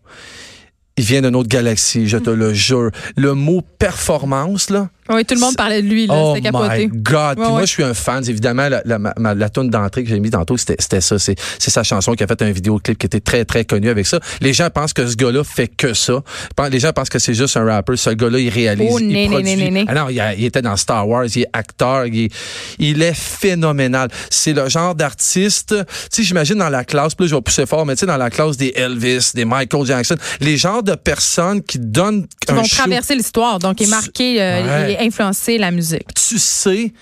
Il 0.97 1.05
vient 1.05 1.23
d'une 1.23 1.37
autre 1.37 1.49
galaxie, 1.49 2.09
je 2.09 2.19
te 2.19 2.31
le 2.31 2.53
jure. 2.53 2.91
Le 3.17 3.35
mot 3.35 3.63
performance 3.79 4.69
là, 4.69 4.91
Oui, 5.11 5.25
tout 5.25 5.35
le 5.35 5.41
monde 5.41 5.57
parlait 5.57 5.83
de 5.83 5.89
lui, 5.89 6.07
là. 6.07 6.15
Oh 6.17 6.33
C'était 6.37 6.51
my 6.51 6.53
capoté. 6.59 6.87
God! 6.93 7.35
Puis 7.37 7.43
Ouais, 7.45 7.49
moi, 7.51 7.61
ouais. 7.61 7.67
je 7.67 7.71
suis 7.73 7.83
un 7.83 7.95
fan. 7.95 8.23
Évidemment, 8.29 8.69
la, 8.69 8.83
la, 8.85 8.99
ma- 8.99 9.15
la 9.35 9.49
tune 9.49 9.71
d'entrée 9.71 10.03
que 10.05 10.09
j'ai 10.11 10.21
mis 10.21 10.31
tantôt, 10.31 10.57
c'était 10.57 10.77
c'était 10.79 11.01
ça. 11.01 11.19
C'est 11.19 11.37
sa 11.59 11.83
chanson 11.83 12.13
qui 12.15 12.23
a 12.25 12.27
fait 12.27 12.41
un 12.43 12.51
vidéoclip 12.51 12.99
qui 12.99 13.07
était 13.07 13.21
très, 13.21 13.45
très 13.45 13.65
connu 13.65 13.89
avec 13.89 14.07
ça. 14.07 14.21
Les 14.41 14.53
gens 14.53 14.69
pensent 14.71 14.93
que 14.93 15.07
ce 15.07 15.17
gars-là 15.17 15.45
fait 15.45 15.69
que 15.69 15.95
ça. 15.95 16.23
Les 16.71 16.81
gens 16.81 16.93
pensent 16.93 17.09
que 17.09 17.19
c'est 17.19 17.35
juste 17.35 17.57
un 17.57 17.65
rapper. 17.65 17.97
Ce 17.97 18.11
gars-là, 18.11 18.39
il 18.39 18.49
réalise, 18.51 18.89
Oh, 18.93 18.99
il 18.99 19.09
né, 19.09 19.27
produit. 19.29 19.45
né, 19.45 19.57
né, 19.57 19.71
né. 19.71 19.85
Ah 19.89 19.95
non, 19.95 20.09
il, 20.11 20.21
a- 20.21 20.35
il 20.35 20.45
était 20.45 20.63
dans 20.63 20.77
Star 20.77 21.09
Wars, 21.09 21.25
il 21.35 21.43
est 21.43 21.49
acteur, 21.53 22.07
il 22.07 22.25
est, 22.25 22.33
il 22.79 23.03
est 23.03 23.15
phénoménal. 23.15 24.09
C'est 24.31 24.53
le 24.53 24.69
genre 24.69 24.95
d'artiste, 24.95 25.75
tu 25.79 25.85
sais, 26.11 26.23
j'imagine 26.23 26.57
dans 26.57 26.69
la 26.69 26.85
classe, 26.85 27.13
là, 27.19 27.27
je 27.27 27.35
vais 27.35 27.41
pousser 27.41 27.67
fort, 27.67 27.87
mais 27.87 27.95
tu 27.95 28.01
sais, 28.01 28.07
dans 28.07 28.17
la 28.17 28.31
classe 28.31 28.57
des 28.57 28.73
Elvis, 28.77 29.31
des 29.35 29.45
Michael 29.45 29.87
Jackson, 29.87 30.17
les 30.41 30.57
genres 30.57 30.83
de 30.83 30.95
personnes 30.95 31.63
qui 31.63 31.79
donnent 31.79 32.27
Qui 32.47 32.53
un 32.53 32.57
vont 32.57 32.65
show 32.65 32.77
traverser 32.77 33.15
l'histoire, 33.15 33.59
donc 33.59 33.81
et 33.81 33.87
marquer 33.87 34.41
euh, 34.43 34.59
Ouais. 34.59 34.98
Influencer 34.99 35.59
la 35.59 35.71
musique. 35.71 36.15
tu 36.15 36.39
sais 36.39 36.93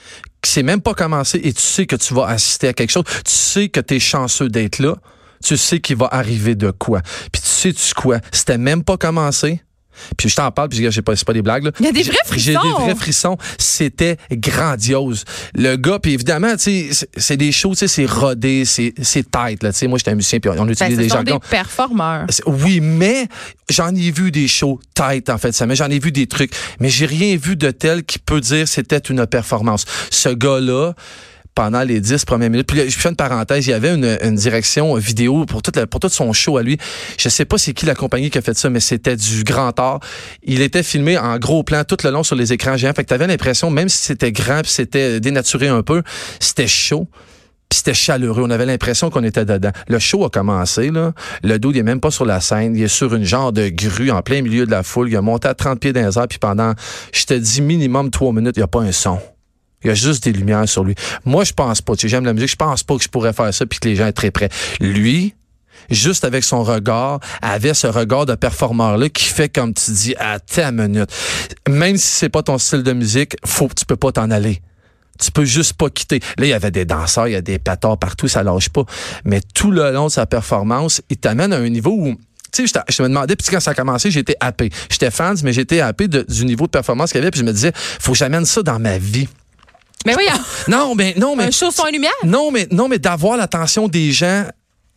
que 0.41 0.49
c'est 0.49 0.63
même 0.63 0.81
pas 0.81 0.95
commencé 0.95 1.41
et 1.43 1.53
tu 1.53 1.63
sais 1.63 1.87
que 1.87 1.97
tu 1.97 2.15
vas 2.15 2.27
assister 2.27 2.69
à 2.69 2.73
quelque 2.73 2.91
chose. 2.91 3.05
Tu 3.25 3.33
sais 3.33 3.69
que 3.69 3.81
tu 3.81 3.97
es 3.97 4.01
chanceux 4.01 4.49
d'être 4.49 4.79
là. 4.79 4.97
Tu 5.45 5.57
sais 5.57 5.81
qu'il 5.81 5.97
va 5.97 6.09
arriver 6.11 6.55
de 6.55 6.71
quoi. 6.71 7.01
Puis 7.33 7.43
tu 7.43 7.49
sais 7.49 7.73
tu 7.73 7.95
quoi? 7.95 8.19
C'était 8.33 8.59
même 8.59 8.83
pas 8.85 8.97
commencé. 8.97 9.61
Puis 10.17 10.29
je 10.29 10.37
t'en 10.37 10.51
parle, 10.51 10.69
puis 10.69 10.87
j'ai 10.91 11.03
pas, 11.03 11.17
c'est 11.17 11.27
pas 11.27 11.33
des 11.33 11.43
blagues. 11.43 11.65
Là. 11.65 11.71
Il 11.81 11.87
y 11.87 11.89
a 11.89 11.93
des 11.93 12.03
J'ai- 12.03 12.11
vrais 12.11 12.19
J'ai 12.37 12.53
frissons. 12.55 12.79
des 12.79 12.85
vrais 12.85 12.95
frissons. 12.95 13.37
C'était 13.59 14.17
grandiose. 14.33 15.25
Le 15.55 15.77
gars, 15.77 15.99
puis 15.99 16.13
évidemment, 16.15 16.53
tu 16.57 16.59
sais, 16.63 16.89
c'est- 16.93 17.09
c'est 17.17 17.37
des 17.37 17.53
shows, 17.53 17.71
tu 17.73 17.77
sais, 17.79 17.89
c'est 17.89 18.07
rodé, 18.07 18.65
c'est 18.65 18.95
c'est 19.03 19.23
tight. 19.31 19.63
Là, 19.63 19.73
tu 19.73 19.79
sais, 19.79 19.87
moi, 19.87 19.99
j'étais 19.99 20.11
un 20.11 20.15
musicien, 20.15 20.39
puis 20.41 20.51
on 20.51 20.55
Ben, 20.65 20.71
utilise 20.73 20.97
ce 20.97 21.03
des 21.03 21.09
jargons. 21.09 21.35
des 21.39 21.49
performeurs. 21.51 22.27
C'est- 22.29 22.43
Oui, 22.47 22.81
mais 22.81 23.27
j'en 23.69 23.95
ai 23.95 24.11
vu 24.11 24.31
des 24.31 24.49
shows 24.49 24.81
tight 24.95 25.29
en 25.31 25.39
fait, 25.39 25.53
ça, 25.53 25.67
mais 25.67 25.75
j'en 25.77 25.91
ai 25.91 25.99
vu 25.99 26.13
des 26.13 26.27
trucs, 26.27 26.53
mais 26.81 26.89
j'ai 26.89 27.07
rien 27.07 27.37
vu 27.37 27.57
de 27.57 27.71
tel 27.71 28.05
qui 28.05 28.19
peut 28.19 28.41
dire 28.41 28.67
c'était 28.69 28.99
une 28.99 29.27
performance. 29.27 29.85
Ce 30.11 30.29
gars-là 30.29 30.95
pendant 31.57 31.83
les 31.83 31.99
dix 32.01 32.25
premières 32.25 32.51
minutes. 32.51 32.69
Puis 32.69 32.79
là, 32.79 32.85
je 32.87 32.97
fais 32.97 33.09
une 33.09 33.17
parenthèse, 33.17 33.67
il 33.67 33.71
y 33.71 33.73
avait 33.73 33.95
une, 33.95 34.17
une 34.23 34.37
direction 34.37 34.95
vidéo 34.95 35.45
pour, 35.47 35.63
toute 35.63 35.75
la- 35.75 35.89
pour 35.89 35.99
tout 35.99 36.09
son 36.09 36.33
show 36.33 36.59
à 36.59 36.63
lui. 36.63 36.79
Je 37.19 37.29
sais 37.29 37.45
pas 37.47 37.59
c'est 37.59 37.73
qui 37.73 37.87
la 37.87 37.97
compagnie 37.97 38.31
qui 38.31 38.39
a 38.39 38.43
fait 38.43 38.57
ça, 38.57 38.71
mais 38.71 38.79
c'était 38.79 39.17
du 39.17 39.43
grand 39.43 39.77
art. 39.81 39.99
Il 40.45 40.61
était 40.61 40.85
filmé 40.85 41.19
en 41.19 41.37
gros 41.39 41.65
plan 41.65 41.83
tout 41.83 41.97
le 42.05 42.11
long 42.11 42.23
sur 42.23 42.37
les 42.37 42.53
écrans 42.53 42.77
géants. 42.77 42.93
Fait 42.95 43.03
que 43.03 43.09
t'avais 43.09 43.27
l'impression, 43.27 43.71
même 43.71 43.89
si 43.89 43.99
c'était 43.99 44.31
grand 44.33 44.61
puis 44.63 44.71
c'était 44.71 45.19
dénaturé 45.19 45.67
un 45.69 45.83
peu, 45.83 46.03
c'était 46.39 46.69
chaud. 46.69 47.09
C'était 47.73 47.95
chaleureux. 47.95 48.43
On 48.47 48.51
avait 48.51 48.65
l'impression 48.67 49.11
qu'on 49.11 49.25
était 49.25 49.45
dedans. 49.45 49.73
Le 49.89 49.99
show 49.99 50.25
a 50.25 50.31
commencé, 50.31 50.91
là. 50.93 51.13
Le 51.43 51.59
dos, 51.59 51.73
il 51.73 51.79
est 51.79 51.83
même 51.83 51.99
pas 52.01 52.13
sur 52.13 52.25
la 52.25 52.41
scène. 52.41 52.77
Il 52.77 52.83
est 52.83 52.87
sur 52.89 53.13
une 53.15 53.25
genre 53.25 53.53
de 53.53 53.69
grue 53.71 54.13
en 54.13 54.23
plein 54.23 54.41
milieu 54.41 54.67
de 54.67 54.71
la 54.71 54.85
foule. 54.85 55.09
Il 55.09 55.17
a 55.17 55.21
monté 55.21 55.49
à 55.49 55.55
30 55.55 55.81
pieds 55.81 55.93
dans 55.93 56.07
les 56.07 56.17
airs. 56.17 56.29
Puis 56.29 56.39
pendant, 56.39 56.75
je 57.13 57.25
te 57.25 57.35
dis, 57.35 57.63
minimum 57.63 58.11
trois 58.11 58.33
minutes, 58.33 58.55
il 58.57 58.61
n'y 58.61 58.65
a 58.65 58.69
pas 58.69 58.83
un 58.83 58.93
son. 58.93 59.19
Il 59.85 59.89
y 59.89 59.91
a 59.91 59.95
juste 59.95 60.25
des 60.25 60.33
lumières 60.33 60.69
sur 60.69 60.85
lui. 60.85 60.95
Moi, 61.25 61.45
je 61.45 61.53
pense 61.53 61.83
pas. 61.83 61.95
Tu 61.95 62.03
sais, 62.03 62.09
j'aime 62.09 62.25
la 62.25 62.33
musique. 62.33 62.51
Je 62.51 62.57
pense 62.57 62.83
pas 62.83 62.97
que 62.97 63.03
je 63.03 63.09
pourrais 63.09 63.33
faire 63.33 63.53
ça 63.53 63.67
puis 63.67 63.79
que 63.79 63.89
les 63.89 63.97
gens 63.97 64.11
seraient 64.17 64.31
prêts. 64.31 64.49
Lui, 64.81 65.35
juste 65.91 66.25
avec 66.25 66.45
son 66.45 66.63
regard, 66.63 67.21
avait 67.43 67.75
ce 67.75 67.87
regard 67.87 68.27
de 68.27 68.35
performeur-là 68.35 69.09
qui 69.09 69.25
fait 69.25 69.49
comme 69.49 69.75
tu 69.75 69.91
dis, 69.93 70.15
à 70.19 70.41
ta 70.41 70.73
minute. 70.73 71.11
Même 71.69 71.97
si 71.97 72.07
c'est 72.07 72.29
pas 72.29 72.43
ton 72.43 72.59
style 72.59 72.83
de 72.83 72.93
musique, 72.93 73.37
faut, 73.45 73.69
tu 73.77 73.85
peux 73.85 73.97
pas 73.97 74.13
t'en 74.13 74.31
aller. 74.31 74.61
Tu 75.19 75.31
peux 75.31 75.45
juste 75.45 75.75
pas 75.75 75.89
quitter. 75.89 76.21
Là, 76.37 76.47
il 76.47 76.49
y 76.49 76.53
avait 76.53 76.71
des 76.71 76.85
danseurs, 76.85 77.29
il 77.29 77.33
y 77.33 77.37
a 77.37 77.43
des 77.43 77.59
pétards 77.59 77.99
partout, 77.99 78.29
ça 78.29 78.43
lâche 78.43 78.69
pas. 78.69 78.85
Mais 79.25 79.41
tout 79.55 79.71
le 79.71 79.91
long 79.91 80.07
de 80.07 80.13
sa 80.13 80.27
performance, 80.27 81.01
il 81.09 81.17
t'amène 81.17 81.53
à 81.53 81.57
un 81.57 81.69
niveau 81.69 81.93
où 81.93 82.17
tu 82.53 82.67
sais, 82.67 82.81
je 82.89 83.03
me 83.03 83.09
demandais, 83.09 83.37
puis 83.37 83.47
quand 83.51 83.61
ça 83.61 83.73
a 83.73 83.75
commencé, 83.75 84.11
j'étais 84.11 84.37
happé. 84.41 84.71
J'étais 84.89 85.11
fan, 85.11 85.37
mais 85.43 85.53
j'étais 85.53 85.81
happé 85.81 86.09
du 86.09 86.45
niveau 86.47 86.65
de 86.67 86.71
performance 86.71 87.13
qu'il 87.13 87.19
y 87.19 87.23
avait, 87.23 87.31
puis 87.31 87.41
je 87.41 87.45
me 87.45 87.53
disais, 87.53 87.73
faut 87.75 88.13
que 88.13 88.19
j'amène 88.19 88.47
ça 88.47 88.63
dans 88.63 88.79
ma 88.79 88.99
vie. 88.99 89.29
Mais 90.05 90.15
oui, 90.17 90.25
Non, 90.69 90.95
mais 90.95 91.15
non, 91.17 91.35
mais 91.35 91.45
un 91.45 91.51
show 91.51 91.71
lumière? 91.91 92.13
non, 92.25 92.51
mais 92.51 92.69
non, 92.71 92.89
mais 92.89 92.99
d'avoir 92.99 93.37
l'attention 93.37 93.89
des 93.89 94.13
gens 94.13 94.45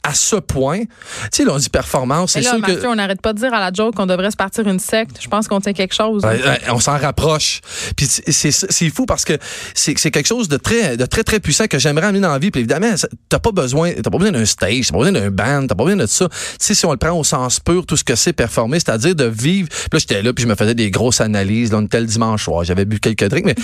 à 0.04 0.14
ce 0.14 0.38
point. 0.38 0.80
Tu 0.80 0.88
sais, 1.32 1.44
là, 1.46 1.52
on 1.54 1.58
dit 1.58 1.70
performance, 1.70 2.32
c'est 2.32 2.42
là, 2.42 2.52
sûr 2.52 2.62
que 2.62 2.72
Mathieu, 2.72 2.88
on 2.90 2.96
n'arrête 2.96 3.22
pas 3.22 3.34
de 3.34 3.40
dire 3.40 3.54
à 3.54 3.60
la 3.60 3.72
joke 3.74 3.96
qu'on 3.96 4.06
devrait 4.06 4.32
se 4.32 4.38
partir 4.38 4.68
une 4.68 4.80
secte. 4.80 5.18
Je 5.22 5.28
pense 5.28 5.48
qu'on 5.48 5.60
tient 5.60 5.74
quelque 5.74 5.94
chose. 5.94 6.24
On 6.72 6.80
s'en 6.80 6.98
rapproche. 6.98 7.62
Puis 7.96 8.06
c'est- 8.08 8.90
fou 8.90 9.06
parce 9.06 9.26
que 9.26 9.34
c'est 9.76 9.94
quelque 9.96 10.26
chose 10.28 10.48
de 10.48 10.58
très 10.58 10.98
de 10.98 11.06
très 11.06 11.24
très 11.24 11.40
puissant 11.40 11.68
que 11.68 11.78
j'aimerais 11.80 12.08
amener 12.08 12.22
dans 12.22 12.32
la 12.32 12.40
vie. 12.40 12.50
Puis 12.50 12.60
évidemment, 12.62 12.94
t'as 13.28 13.40
pas 13.40 13.52
besoin 13.52 13.92
t'as 13.94 14.10
pas 14.10 14.18
besoin 14.18 14.32
d'un 14.32 14.46
stage, 14.46 14.88
t'as 14.88 14.94
pas 14.94 15.00
besoin 15.00 15.12
d'un 15.12 15.30
band, 15.32 15.68
t'as 15.68 15.76
pas 15.76 15.84
besoin 15.84 15.98
de 15.98 16.06
ça. 16.08 16.28
Tu 16.30 16.36
sais 16.60 16.74
si 16.76 16.86
on 16.86 16.92
le 16.92 16.98
prend 16.98 17.12
au 17.12 17.24
sens 17.24 17.60
pur, 17.60 17.86
tout 17.86 17.98
ce 17.98 18.04
que 18.04 18.16
c'est 18.16 18.34
performer, 18.34 18.80
c'est-à-dire 18.80 19.16
de 19.16 19.26
vivre. 19.26 19.68
Puis 19.70 19.80
là 19.94 20.00
j'étais 20.00 20.22
là 20.24 20.34
puis 20.34 20.44
je 20.44 20.48
me 20.50 20.56
faisais 20.56 20.76
des 20.76 20.90
grosses 20.92 21.22
analyses. 21.22 21.72
Là, 21.72 21.78
on 21.80 21.86
était 21.86 22.00
le 22.00 22.06
dimanche 22.06 22.46
soir, 22.46 22.64
j'avais 22.64 22.86
bu 22.86 23.00
quelques 23.00 23.26
drinks, 23.28 23.46
mais 23.46 23.56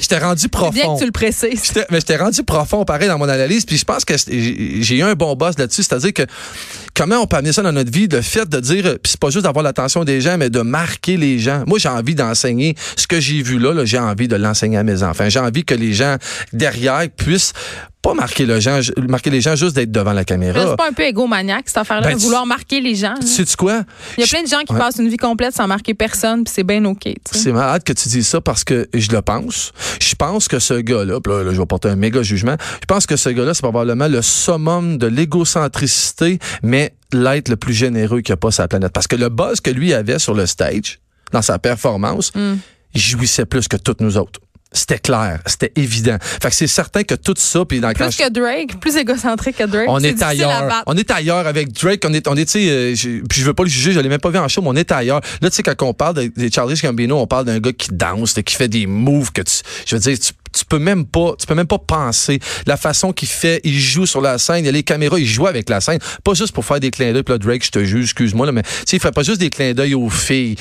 j'étais- 0.00 0.18
rendu 0.22 0.42
C'est 0.42 0.50
bien 0.50 0.60
profond. 0.60 0.94
que 0.94 1.00
tu 1.00 1.06
le 1.06 1.12
précises. 1.12 1.72
Mais 1.90 1.98
j'étais 2.00 2.16
rendu 2.16 2.42
profond 2.44 2.84
pareil 2.84 3.08
dans 3.08 3.18
mon 3.18 3.28
analyse 3.28 3.64
puis 3.66 3.76
je 3.76 3.84
pense 3.84 4.04
que 4.04 4.14
j'ai 4.16 4.96
eu 4.96 5.02
un 5.02 5.14
bon 5.14 5.34
boss 5.34 5.56
c'est-à-dire 5.74 6.12
que 6.12 6.22
comment 6.94 7.16
on 7.16 7.26
peut 7.26 7.36
amener 7.36 7.52
ça 7.52 7.62
dans 7.62 7.72
notre 7.72 7.90
vie 7.90 8.08
le 8.08 8.20
fait 8.20 8.48
de 8.48 8.60
dire 8.60 8.84
puis 9.02 9.12
c'est 9.12 9.20
pas 9.20 9.30
juste 9.30 9.44
d'avoir 9.44 9.62
l'attention 9.62 10.04
des 10.04 10.20
gens 10.20 10.36
mais 10.36 10.50
de 10.50 10.60
marquer 10.60 11.16
les 11.16 11.38
gens. 11.38 11.64
Moi 11.66 11.78
j'ai 11.78 11.88
envie 11.88 12.14
d'enseigner 12.14 12.74
ce 12.96 13.06
que 13.06 13.20
j'ai 13.20 13.42
vu 13.42 13.58
là, 13.58 13.84
j'ai 13.84 13.98
envie 13.98 14.28
de 14.28 14.36
l'enseigner 14.36 14.78
à 14.78 14.82
mes 14.82 15.02
enfants. 15.02 15.28
J'ai 15.28 15.40
envie 15.40 15.64
que 15.64 15.74
les 15.74 15.92
gens 15.92 16.16
derrière 16.52 17.08
puissent 17.16 17.52
pas 18.02 18.14
marquer 18.14 18.46
le 18.46 18.58
gens 18.60 18.80
marquer 19.08 19.30
les 19.30 19.40
gens 19.40 19.54
juste 19.54 19.76
d'être 19.76 19.92
devant 19.92 20.12
la 20.12 20.24
caméra 20.24 20.60
C'est 20.70 20.76
pas 20.76 20.88
un 20.88 20.92
peu 20.92 21.04
égomaniaque, 21.04 21.64
cette 21.68 21.78
affaire-là, 21.78 22.08
Ben, 22.08 22.14
de 22.14 22.18
tu- 22.18 22.24
vouloir 22.24 22.44
marquer 22.46 22.80
les 22.80 22.94
gens. 22.96 23.14
hein? 23.16 23.24
sais 23.24 23.44
tu 23.44 23.56
quoi? 23.56 23.84
Il 24.18 24.22
y 24.22 24.24
a 24.24 24.26
plein 24.26 24.42
de 24.42 24.48
gens 24.48 24.60
qui 24.66 24.72
Ouais. 24.72 24.78
passent 24.78 24.96
une 24.98 25.08
vie 25.08 25.16
complète 25.16 25.54
sans 25.54 25.68
marquer 25.68 25.94
personne, 25.94 26.42
puis 26.44 26.52
c'est 26.54 26.64
bien 26.64 26.84
OK. 26.84 27.02
tu. 27.04 27.14
C'est 27.30 27.52
malade 27.52 27.84
que 27.84 27.92
tu 27.92 28.08
dises 28.08 28.26
ça 28.26 28.40
parce 28.40 28.64
que 28.64 28.88
je 28.92 29.10
le 29.12 29.22
pense. 29.22 29.72
Je 30.00 30.14
pense 30.16 30.48
que 30.48 30.58
ce 30.58 30.74
gars-là, 30.74 31.20
là, 31.24 31.42
là, 31.44 31.52
je 31.54 31.58
vais 31.60 31.66
porter 31.66 31.88
un 31.88 31.96
méga 31.96 32.22
jugement, 32.22 32.56
je 32.80 32.86
pense 32.86 33.06
que 33.06 33.16
ce 33.16 33.28
gars-là, 33.28 33.54
c'est 33.54 33.62
probablement 33.62 34.08
le 34.08 34.20
summum 34.20 34.98
de 34.98 35.06
l'égocentricité, 35.06 36.38
mais 36.62 36.94
l'être 37.12 37.48
le 37.48 37.56
plus 37.56 37.74
généreux 37.74 38.20
qu'il 38.20 38.32
n'y 38.32 38.34
a 38.34 38.36
pas 38.38 38.50
sur 38.50 38.62
la 38.62 38.68
planète. 38.68 38.92
Parce 38.92 39.06
que 39.06 39.16
le 39.16 39.28
buzz 39.28 39.60
que 39.60 39.70
lui 39.70 39.94
avait 39.94 40.18
sur 40.18 40.34
le 40.34 40.46
stage, 40.46 40.98
dans 41.32 41.42
sa 41.42 41.58
performance, 41.58 42.32
Mm. 42.34 42.54
il 42.94 43.00
jouissait 43.00 43.46
plus 43.46 43.68
que 43.68 43.76
toutes 43.76 44.00
nous 44.00 44.16
autres. 44.18 44.40
C'était 44.72 44.98
clair, 44.98 45.40
c'était 45.46 45.72
évident. 45.76 46.16
Fait 46.20 46.48
que 46.48 46.54
c'est 46.54 46.66
certain 46.66 47.02
que 47.02 47.14
tout 47.14 47.34
ça, 47.36 47.64
puis 47.64 47.80
dans 47.80 47.92
Plus 47.92 48.16
que 48.16 48.30
Drake, 48.30 48.80
plus 48.80 48.96
égocentrique 48.96 49.56
que 49.58 49.64
Drake. 49.64 49.86
on 49.88 50.00
est, 50.00 50.22
ailleurs. 50.22 50.82
On 50.86 50.96
est 50.96 51.10
ailleurs 51.10 51.46
avec 51.46 51.72
Drake. 51.72 52.02
On 52.06 52.14
est, 52.14 52.26
on 52.26 52.36
est, 52.36 52.44
tu 52.46 52.52
sais, 52.52 52.68
euh, 52.70 52.94
je- 52.94 53.20
puis 53.26 53.40
je 53.40 53.44
veux 53.44 53.54
pas 53.54 53.64
le 53.64 53.68
juger, 53.68 53.92
je 53.92 54.00
l'ai 54.00 54.08
même 54.08 54.20
pas 54.20 54.30
vu 54.30 54.38
en 54.38 54.48
show, 54.48 54.62
mais 54.62 54.68
on 54.68 54.76
est 54.76 54.90
ailleurs. 54.90 55.20
Là, 55.42 55.50
tu 55.50 55.56
sais, 55.56 55.62
quand 55.62 55.74
on 55.82 55.92
parle 55.94 56.14
de, 56.16 56.32
de 56.36 56.52
Charlie 56.52 56.74
Gambino, 56.80 57.18
on 57.18 57.26
parle 57.26 57.44
d'un 57.44 57.58
gars 57.58 57.72
qui 57.72 57.88
danse, 57.92 58.34
qui 58.44 58.54
fait 58.54 58.68
des 58.68 58.86
moves 58.86 59.30
que 59.32 59.42
tu, 59.42 59.52
je 59.86 59.94
veux 59.96 60.00
dire, 60.00 60.18
tu, 60.18 60.32
tu 60.56 60.64
peux 60.64 60.78
même 60.78 61.04
pas, 61.06 61.34
tu 61.38 61.46
peux 61.46 61.54
même 61.54 61.66
pas 61.66 61.78
penser 61.78 62.40
la 62.66 62.76
façon 62.76 63.12
qu'il 63.12 63.28
fait. 63.28 63.60
Il 63.64 63.78
joue 63.78 64.06
sur 64.06 64.20
la 64.20 64.38
scène, 64.38 64.58
il 64.64 64.66
y 64.66 64.68
a 64.68 64.72
les 64.72 64.82
caméras, 64.82 65.18
il 65.18 65.26
joue 65.26 65.46
avec 65.46 65.68
la 65.68 65.80
scène, 65.80 65.98
pas 66.24 66.34
juste 66.34 66.52
pour 66.52 66.64
faire 66.64 66.80
des 66.80 66.90
clins 66.90 67.12
d'œil. 67.12 67.22
Puis 67.22 67.32
là, 67.34 67.38
Drake, 67.38 67.64
je 67.64 67.70
te 67.70 67.84
juge, 67.84 68.04
excuse-moi, 68.04 68.46
là, 68.46 68.52
mais 68.52 68.62
tu 68.62 68.68
sais, 68.86 68.96
il 68.96 69.00
fait 69.00 69.12
pas 69.12 69.22
juste 69.22 69.38
des 69.40 69.50
clins 69.50 69.72
d'œil 69.74 69.94
aux 69.94 70.08
filles. 70.10 70.56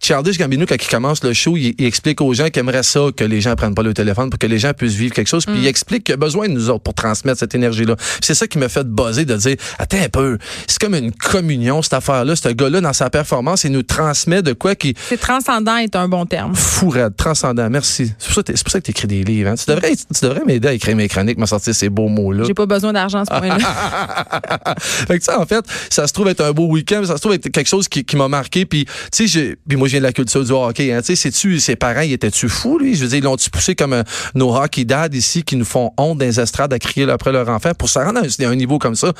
Childish 0.00 0.38
Gambino, 0.38 0.66
quand 0.66 0.76
il 0.80 0.88
commence 0.88 1.22
le 1.24 1.32
show, 1.32 1.56
il, 1.56 1.74
il 1.78 1.84
explique 1.86 2.20
aux 2.20 2.32
gens 2.34 2.46
qu'il 2.48 2.60
aimerait 2.60 2.82
ça, 2.82 3.00
que 3.16 3.24
les 3.24 3.40
gens 3.40 3.54
prennent 3.56 3.74
pas 3.74 3.82
le 3.82 3.94
téléphone 3.94 4.30
pour 4.30 4.38
que 4.38 4.46
les 4.46 4.58
gens 4.58 4.72
puissent 4.72 4.94
vivre 4.94 5.14
quelque 5.14 5.26
chose. 5.28 5.46
Puis 5.46 5.56
il 5.58 5.66
explique 5.66 6.04
qu'il 6.04 6.14
a 6.14 6.16
besoin 6.16 6.48
de 6.48 6.52
nous 6.52 6.70
autres 6.70 6.82
pour 6.82 6.94
transmettre 6.94 7.38
cette 7.38 7.54
énergie-là. 7.54 7.96
C'est 8.20 8.34
ça 8.34 8.46
qui 8.46 8.58
m'a 8.58 8.68
fait 8.68 8.86
buzzer 8.86 9.24
de 9.24 9.36
dire, 9.36 9.56
attends 9.78 9.98
un 10.02 10.08
peu, 10.08 10.38
c'est 10.66 10.78
comme 10.78 10.94
une 10.94 11.12
communion, 11.12 11.82
cette 11.82 11.94
affaire-là. 11.94 12.36
Ce 12.36 12.48
gars-là, 12.48 12.80
dans 12.80 12.92
sa 12.92 13.10
performance, 13.10 13.64
il 13.64 13.72
nous 13.72 13.82
transmet 13.82 14.42
de 14.42 14.52
quoi 14.52 14.74
qui 14.74 14.94
C'est 15.08 15.16
transcendant 15.20 15.76
est 15.76 15.96
un 15.96 16.08
bon 16.08 16.26
terme. 16.26 16.54
fou 16.54 16.88
raide, 16.90 17.16
transcendant. 17.16 17.68
Merci. 17.70 18.12
C'est 18.18 18.26
pour 18.26 18.34
ça 18.34 18.42
que 18.42 18.46
t'es- 18.52 18.56
c'est 18.56 18.64
pour 18.64 18.72
ça 18.72 18.80
que 18.80 18.84
tu 18.84 18.90
écris 18.90 19.08
des 19.08 19.24
livres. 19.24 19.50
hein. 19.50 19.54
Tu 19.56 19.64
devrais, 19.70 19.94
tu 19.96 20.04
devrais 20.22 20.44
m'aider 20.44 20.68
à 20.68 20.72
écrire 20.72 20.94
mes 20.96 21.08
chroniques, 21.08 21.38
me 21.38 21.46
sortir 21.46 21.74
ces 21.74 21.88
beaux 21.88 22.08
mots-là. 22.08 22.44
J'ai 22.46 22.54
pas 22.54 22.66
besoin 22.66 22.92
d'argent 22.92 23.24
ce 23.24 23.30
point-là. 23.30 23.58
fait 24.78 25.18
que 25.18 25.24
ça, 25.24 25.40
en 25.40 25.46
fait, 25.46 25.64
ça 25.90 26.06
se 26.06 26.12
trouve 26.12 26.28
être 26.28 26.42
un 26.42 26.52
beau 26.52 26.66
week-end, 26.66 27.02
ça 27.04 27.16
se 27.16 27.20
trouve 27.20 27.32
être 27.34 27.48
quelque 27.48 27.68
chose 27.68 27.88
qui, 27.88 28.04
qui 28.04 28.16
m'a 28.16 28.28
marqué. 28.28 28.66
Puis, 28.66 28.84
tu 29.12 29.28
sais, 29.28 29.56
je 29.86 29.92
viens 29.92 30.00
de 30.00 30.04
la 30.06 30.12
culture 30.12 30.44
du 30.44 30.52
hockey. 30.52 30.92
Hein, 30.92 31.00
tu 31.00 31.06
sais, 31.06 31.16
sais-tu, 31.16 31.58
ses 31.60 31.76
parents, 31.76 32.00
ils 32.00 32.12
étaient-tu 32.12 32.48
fous, 32.48 32.78
lui? 32.78 32.94
Je 32.94 33.02
veux 33.02 33.08
dire, 33.08 33.18
ils 33.18 33.24
l'ont-tu 33.24 33.50
poussé 33.50 33.74
comme 33.74 33.92
euh, 33.92 34.02
nos 34.34 34.54
hockey 34.56 34.84
dads 34.84 35.08
ici 35.14 35.42
qui 35.42 35.56
nous 35.56 35.64
font 35.64 35.92
honte 35.98 36.18
dans 36.18 36.24
les 36.24 36.40
estrades 36.40 36.72
à 36.72 36.78
crier 36.78 37.08
après 37.10 37.32
leur 37.32 37.48
enfant 37.48 37.72
pour 37.74 37.88
se 37.88 37.98
rendre 37.98 38.20
à 38.20 38.46
un, 38.48 38.54
niveau 38.56 38.78
comme 38.78 38.94
ça? 38.96 39.12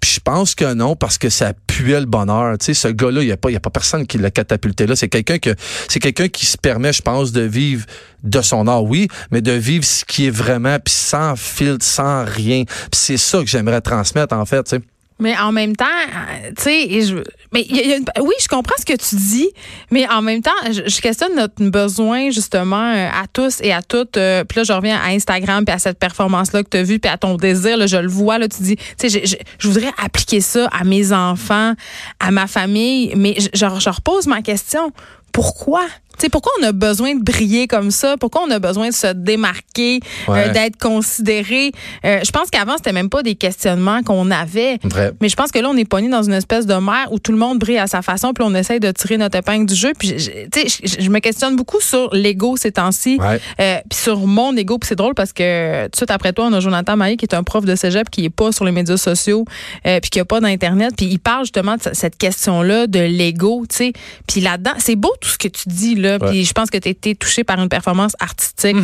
Puis 0.00 0.12
je 0.14 0.20
pense 0.20 0.54
que 0.54 0.74
non, 0.74 0.96
parce 0.96 1.18
que 1.18 1.28
ça 1.28 1.52
puait 1.66 2.00
le 2.00 2.06
bonheur. 2.06 2.56
Tu 2.58 2.66
sais, 2.66 2.74
ce 2.74 2.88
gars-là, 2.88 3.22
il 3.22 3.26
n'y 3.26 3.32
a, 3.32 3.36
pas- 3.36 3.50
a 3.54 3.60
pas 3.60 3.70
personne 3.70 4.06
qui 4.06 4.18
l'a 4.18 4.30
catapulté 4.30 4.86
là. 4.86 4.96
C'est 4.96 5.08
quelqu'un 5.08 5.38
que 5.38 5.54
c'est 5.88 6.00
quelqu'un 6.00 6.28
qui 6.28 6.46
se 6.46 6.56
permet, 6.56 6.92
je 6.92 7.02
pense, 7.02 7.32
de 7.32 7.42
vivre 7.42 7.84
de 8.22 8.40
son 8.42 8.66
art, 8.66 8.82
oui, 8.84 9.08
mais 9.30 9.40
de 9.40 9.52
vivre 9.52 9.84
ce 9.84 10.04
qui 10.04 10.26
est 10.26 10.30
vraiment, 10.30 10.78
puis 10.84 10.92
sans 10.94 11.36
filtre, 11.36 11.84
sans 11.84 12.24
rien. 12.24 12.64
Puis 12.64 12.88
c'est 12.92 13.16
ça 13.16 13.38
que 13.40 13.46
j'aimerais 13.46 13.80
transmettre, 13.80 14.34
en 14.34 14.44
fait, 14.44 14.62
tu 14.64 14.76
sais. 14.76 14.82
Mais 15.18 15.34
en 15.38 15.50
même 15.50 15.74
temps, 15.74 15.84
euh, 15.86 16.50
tu 16.56 16.62
sais, 16.64 17.00
je- 17.06 17.22
mais 17.52 17.64
il 17.68 17.76
y 17.76 17.80
a- 17.80 17.82
il 17.84 17.90
y 17.90 17.92
a 17.92 17.96
une- 17.96 18.04
oui, 18.22 18.34
je 18.40 18.48
comprends 18.48 18.74
ce 18.78 18.84
que 18.84 18.96
tu 18.96 19.16
dis, 19.16 19.48
mais 19.90 20.08
en 20.08 20.22
même 20.22 20.42
temps, 20.42 20.50
je, 20.70 20.82
je 20.88 21.00
questionne 21.00 21.34
notre 21.36 21.62
besoin 21.70 22.30
justement 22.30 22.92
euh, 22.94 23.08
à 23.08 23.26
tous 23.32 23.60
et 23.62 23.72
à 23.72 23.82
toutes. 23.82 24.16
euh, 24.16 24.44
puis 24.44 24.58
là, 24.58 24.64
je 24.64 24.72
reviens 24.72 24.98
à 24.98 25.08
Instagram 25.10 25.64
puis 25.64 25.74
à 25.74 25.78
cette 25.78 25.98
performance-là 25.98 26.62
que 26.62 26.68
tu 26.70 26.76
as 26.78 26.82
vue 26.82 26.98
puis 26.98 27.10
à 27.10 27.16
ton 27.18 27.36
désir, 27.36 27.76
là, 27.76 27.86
je 27.86 27.96
le 27.96 28.08
vois, 28.08 28.38
là, 28.38 28.48
tu 28.48 28.62
dis, 28.62 28.76
tu 28.76 28.84
sais, 28.96 29.08
je, 29.08 29.36
je- 29.58 29.68
voudrais 29.68 29.92
appliquer 30.02 30.40
ça 30.40 30.68
à 30.72 30.84
mes 30.84 31.12
enfants, 31.12 31.74
à 32.20 32.30
ma 32.30 32.46
famille, 32.46 33.12
mais 33.16 33.34
je, 33.38 33.48
je, 33.54 33.88
repose 33.90 34.26
ma 34.26 34.42
question. 34.42 34.92
Pourquoi? 35.32 35.82
Tu 36.16 36.22
sais, 36.22 36.28
pourquoi 36.30 36.50
on 36.60 36.62
a 36.64 36.72
besoin 36.72 37.14
de 37.14 37.22
briller 37.22 37.66
comme 37.66 37.90
ça? 37.90 38.16
Pourquoi 38.18 38.42
on 38.48 38.50
a 38.50 38.58
besoin 38.58 38.88
de 38.88 38.94
se 38.94 39.08
démarquer, 39.12 40.00
Ouais. 40.28 40.48
euh, 40.48 40.52
d'être 40.52 40.78
considéré? 40.78 41.72
Euh, 42.06 42.20
je 42.24 42.30
pense 42.30 42.48
qu'avant, 42.48 42.76
c'était 42.78 42.92
même 42.94 43.10
pas 43.10 43.22
des 43.22 43.34
questionnements 43.34 44.02
qu'on 44.02 44.30
avait. 44.30 44.78
Vrai. 44.82 45.12
Mais 45.20 45.28
je 45.28 45.36
pense 45.36 45.50
que 45.52 45.58
là, 45.58 45.68
on 45.68 45.76
est 45.76 45.84
pogné 45.84 46.08
dans 46.08 46.22
une 46.22 46.32
espèce 46.32 46.64
de 46.64 46.72
mer 46.74 47.08
où 47.10 47.18
tout 47.18 47.32
le 47.32 47.35
monde 47.36 47.58
brille 47.58 47.78
à 47.78 47.86
sa 47.86 48.02
façon, 48.02 48.32
puis 48.32 48.44
on 48.46 48.54
essaye 48.54 48.80
de 48.80 48.90
tirer 48.90 49.16
notre 49.18 49.36
épingle 49.38 49.66
du 49.66 49.74
jeu. 49.74 49.92
Puis, 49.98 50.14
tu 50.16 50.68
sais, 50.68 51.00
je, 51.00 51.08
me 51.10 51.18
questionne 51.20 51.56
beaucoup 51.56 51.80
sur 51.80 52.12
l'ego 52.14 52.56
ces 52.56 52.72
temps-ci, 52.72 53.18
Ouais. 53.20 53.40
Euh, 53.60 53.78
puis 53.88 53.98
sur 53.98 54.18
mon 54.26 54.54
ego. 54.56 54.78
Puis 54.78 54.88
c'est 54.88 54.94
drôle 54.96 55.14
parce 55.14 55.32
que 55.32 55.84
tout 55.86 55.90
de 55.90 55.96
suite 55.96 56.10
après 56.10 56.32
toi, 56.32 56.46
on 56.46 56.52
a 56.52 56.60
Jonathan 56.60 56.96
Maillé 56.96 57.16
qui 57.16 57.24
est 57.24 57.34
un 57.34 57.42
prof 57.42 57.64
de 57.64 57.74
cégep 57.74 58.10
qui 58.10 58.24
est 58.24 58.30
pas 58.30 58.52
sur 58.52 58.64
les 58.64 58.72
médias 58.72 58.96
sociaux, 58.96 59.44
euh, 59.86 60.00
puis 60.00 60.10
qui 60.10 60.20
a 60.20 60.24
pas 60.24 60.40
d'internet. 60.40 60.92
Puis 60.96 61.06
il 61.06 61.18
parle 61.18 61.44
justement 61.44 61.76
de 61.76 61.82
ce- 61.82 61.94
cette 61.94 62.16
question-là 62.16 62.86
de 62.86 63.00
l'ego, 63.00 63.64
tu 63.68 63.76
sais. 63.76 63.92
Puis 64.28 64.40
là-dedans, 64.40 64.72
c'est 64.78 64.96
beau 64.96 65.12
tout 65.20 65.28
ce 65.28 65.38
que 65.38 65.48
tu 65.48 65.68
dis 65.68 65.94
là. 65.94 66.18
Puis 66.18 66.44
je 66.44 66.52
pense 66.52 66.70
que 66.70 66.78
tu 66.78 66.88
as 66.88 66.90
été 66.90 67.14
touché 67.14 67.44
par 67.44 67.60
une 67.60 67.68
performance 67.68 68.12
artistique 68.20 68.76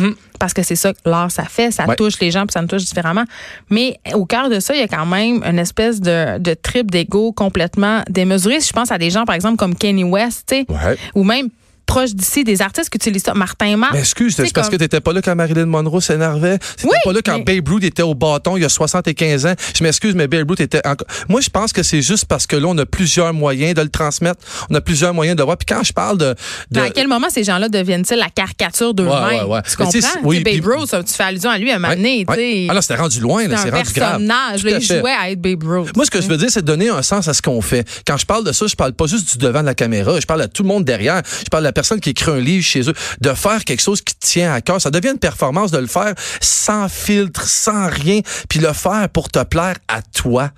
parce 0.43 0.53
que 0.53 0.61
c'est 0.61 0.75
ça 0.75 0.91
que 0.91 0.97
l'art 1.05 1.31
ça 1.31 1.45
fait, 1.45 1.71
ça 1.71 1.85
Ouais. 1.87 1.95
touche 1.95 2.19
les 2.19 2.29
gens 2.29 2.41
puis 2.41 2.51
ça 2.51 2.61
nous 2.61 2.67
touche 2.67 2.83
différemment. 2.83 3.23
Mais 3.69 3.97
au 4.13 4.25
cœur 4.25 4.49
de 4.49 4.59
ça, 4.59 4.73
il 4.75 4.81
y 4.81 4.83
a 4.83 4.89
quand 4.89 5.05
même 5.05 5.41
une 5.45 5.57
espèce 5.57 6.01
de, 6.01 6.37
de 6.37 6.53
trip 6.53 6.91
d'ego 6.91 7.31
complètement 7.31 8.01
démesuré. 8.09 8.59
Si 8.59 8.67
je 8.67 8.73
pense 8.73 8.91
à 8.91 8.97
des 8.97 9.09
gens 9.09 9.23
par 9.23 9.35
exemple 9.35 9.55
comme 9.55 9.73
Kanye 9.73 10.03
West, 10.03 10.43
tu 10.49 10.55
sais, 10.57 10.65
Ouais. 10.67 10.97
ou 11.15 11.23
même 11.23 11.47
proche 11.85 12.11
d'ici 12.13 12.43
des 12.43 12.61
artistes 12.61 12.89
qui 12.89 12.97
utilisent 12.97 13.23
ça, 13.23 13.33
Martin 13.33 13.77
Marc. 13.77 13.93
Mais 13.93 13.99
excuse, 13.99 14.35
C'est 14.35 14.51
parce 14.53 14.67
comme- 14.67 14.77
que 14.77 14.83
t'étais 14.83 15.01
pas 15.01 15.13
là 15.13 15.21
quand 15.21 15.35
Marilyn 15.35 15.65
Monroe 15.65 16.01
s'énervait. 16.01 16.57
T'étais 16.59 16.87
Oui, 16.87 16.95
pas 17.03 17.13
là 17.13 17.19
quand 17.23 17.37
mais- 17.39 17.43
Babe 17.61 17.67
Ruth 17.67 17.83
était 17.83 18.01
au 18.03 18.15
bâton 18.15 18.57
il 18.57 18.61
y 18.63 18.65
a 18.65 18.69
75 18.69 19.45
ans. 19.45 19.53
Je 19.75 19.83
m'excuse, 19.83 20.15
mais 20.15 20.27
Babe 20.27 20.49
Ruth 20.49 20.59
était 20.61 20.85
encore... 20.87 21.07
Moi, 21.29 21.41
je 21.41 21.49
pense 21.49 21.73
que 21.73 21.83
c'est 21.83 22.01
juste 22.01 22.25
parce 22.25 22.47
que 22.47 22.55
là, 22.55 22.67
on 22.67 22.77
a 22.77 22.85
plusieurs 22.85 23.33
moyens 23.33 23.73
de 23.75 23.81
le 23.81 23.89
transmettre. 23.89 24.39
On 24.69 24.75
a 24.75 24.81
plusieurs 24.81 25.13
moyens 25.13 25.35
de 25.35 25.41
le 25.41 25.45
voir. 25.45 25.57
Puis 25.57 25.65
quand 25.67 25.83
je 25.83 25.93
parle 25.93 26.17
de... 26.17 26.35
à 26.79 26.89
quel 26.89 27.07
moment 27.07 27.27
ces 27.29 27.43
gens-là 27.43 27.69
deviennent-ils 27.69 28.17
la 28.17 28.29
caricature 28.29 28.93
d'eux-mêmes? 28.93 29.13
Ouais, 29.13 29.41
ouais, 29.41 29.47
ouais. 29.47 29.61
Tu 29.63 29.75
Mais 29.79 29.85
comprends? 29.85 30.19
oui, 30.23 30.43
Babe 30.43 30.53
puis- 30.53 30.61
Ruth, 30.65 31.05
tu 31.05 31.13
fais 31.13 31.23
allusion 31.23 31.49
à 31.49 31.57
lui 31.57 31.71
à 31.71 31.75
un 31.75 31.79
moment 31.79 31.93
donné. 31.95 32.25
Ah 32.27 32.73
là, 32.73 32.81
c'était 32.81 32.95
rendu 32.95 33.19
loin, 33.19 33.47
là, 33.47 33.57
C'est 33.57 33.69
rendu 33.69 33.91
grave. 33.93 34.21
Tout 34.21 34.27
Là, 34.27 34.51
à 34.51 34.55
il 34.79 34.81
jouait 34.81 35.11
à 35.11 35.31
être 35.31 35.41
Babe 35.41 35.63
Ruth. 35.63 35.95
Moi, 35.95 36.05
ce 36.05 36.11
que 36.11 36.21
je 36.21 36.27
veux 36.27 36.37
dire, 36.37 36.49
c'est 36.49 36.63
donner 36.63 36.89
un 36.89 37.01
sens 37.01 37.27
à 37.27 37.33
ce 37.33 37.41
qu'on 37.41 37.61
fait. 37.61 37.87
Quand 38.07 38.17
je 38.17 38.25
parle 38.25 38.43
de 38.45 38.51
ça, 38.51 38.67
je 38.67 38.75
parle 38.75 38.93
pas 38.93 39.05
juste 39.07 39.31
du 39.33 39.37
devant 39.37 39.61
de 39.61 39.65
la 39.65 39.75
caméra. 39.75 40.19
Je 40.19 40.25
parle 40.25 40.41
à 40.41 40.47
tout 40.47 40.63
le 40.63 40.67
monde 40.69 40.85
derrière. 40.85 41.21
Je 41.39 41.49
parle 41.49 41.63
à 41.65 41.69
la 41.69 41.72
personne 41.73 41.99
qui 41.99 42.11
écrit 42.11 42.31
un 42.31 42.39
livre 42.39 42.63
chez 42.63 42.89
eux. 42.89 42.93
De 43.21 43.33
faire 43.33 43.63
quelque 43.65 43.81
chose 43.81 44.01
qui 44.01 44.15
tient 44.15 44.53
à 44.53 44.61
cœur. 44.61 44.81
Ça 44.81 44.91
devient 44.91 45.09
une 45.11 45.19
performance 45.19 45.71
de 45.71 45.77
le 45.77 45.87
faire 45.87 46.13
sans 46.41 46.87
filtre, 46.89 47.47
sans 47.47 47.89
rien, 47.89 48.21
puis 48.49 48.59
le 48.59 48.73
faire 48.73 49.09
pour 49.09 49.29
te 49.29 49.43
plaire 49.43 49.75
à 49.87 50.01
toi. 50.01 50.51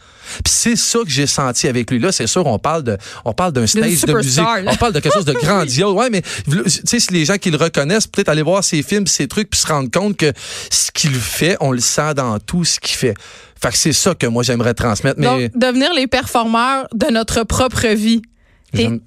Puis 0.44 0.54
c'est 0.54 0.76
ça 0.76 1.00
que 1.00 1.10
j'ai 1.10 1.28
senti 1.28 1.68
avec 1.68 1.90
lui. 1.92 2.00
Là, 2.00 2.12
c'est 2.12 2.28
sûr, 2.28 2.46
on 2.46 2.58
parle 2.60 2.84
de, 2.84 2.98
on 3.26 3.34
parle 3.34 3.54
d'un 3.54 3.68
stage 3.68 4.02
de 4.02 4.14
musique. 4.14 4.38
là. 4.44 4.64
On 4.68 4.76
parle 4.76 4.94
de 4.94 5.00
quelque 5.00 5.14
chose 5.14 5.26
de 5.26 5.34
grandiose. 5.42 5.94
Ouais, 5.94 6.10
mais 6.10 6.22
tu 6.22 6.64
sais, 6.68 7.00
si 7.00 7.14
les 7.14 7.26
gens 7.26 7.38
qui 7.38 7.52
le 7.52 7.58
reconnaissent, 7.58 8.08
peut-être 8.08 8.30
aller 8.30 8.42
voir 8.42 8.64
ses 8.64 8.82
films, 8.84 9.08
ses 9.08 9.28
trucs, 9.28 9.50
puis 9.50 9.60
se 9.60 9.68
rendre 9.68 9.90
compte 9.92 10.18
que 10.18 10.32
ce 10.72 10.92
qu'il 10.92 11.14
fait, 11.14 11.58
on 11.60 11.72
le 11.72 11.80
sent 11.80 12.14
dans 12.16 12.40
tout 12.40 12.66
ce 12.66 12.80
qu'il 12.80 12.96
fait. 12.98 13.14
Fait 13.62 13.70
que 13.70 13.78
c'est 13.78 13.94
ça 13.94 14.14
que 14.16 14.28
moi 14.28 14.44
j'aimerais 14.44 14.74
transmettre. 14.74 15.20
Mais 15.20 15.50
Donc, 15.50 15.58
devenir 15.58 15.94
les 15.94 16.08
performeurs 16.08 16.88
de 16.94 17.08
notre 17.08 17.44
propre 17.44 17.88
vie. 17.88 18.22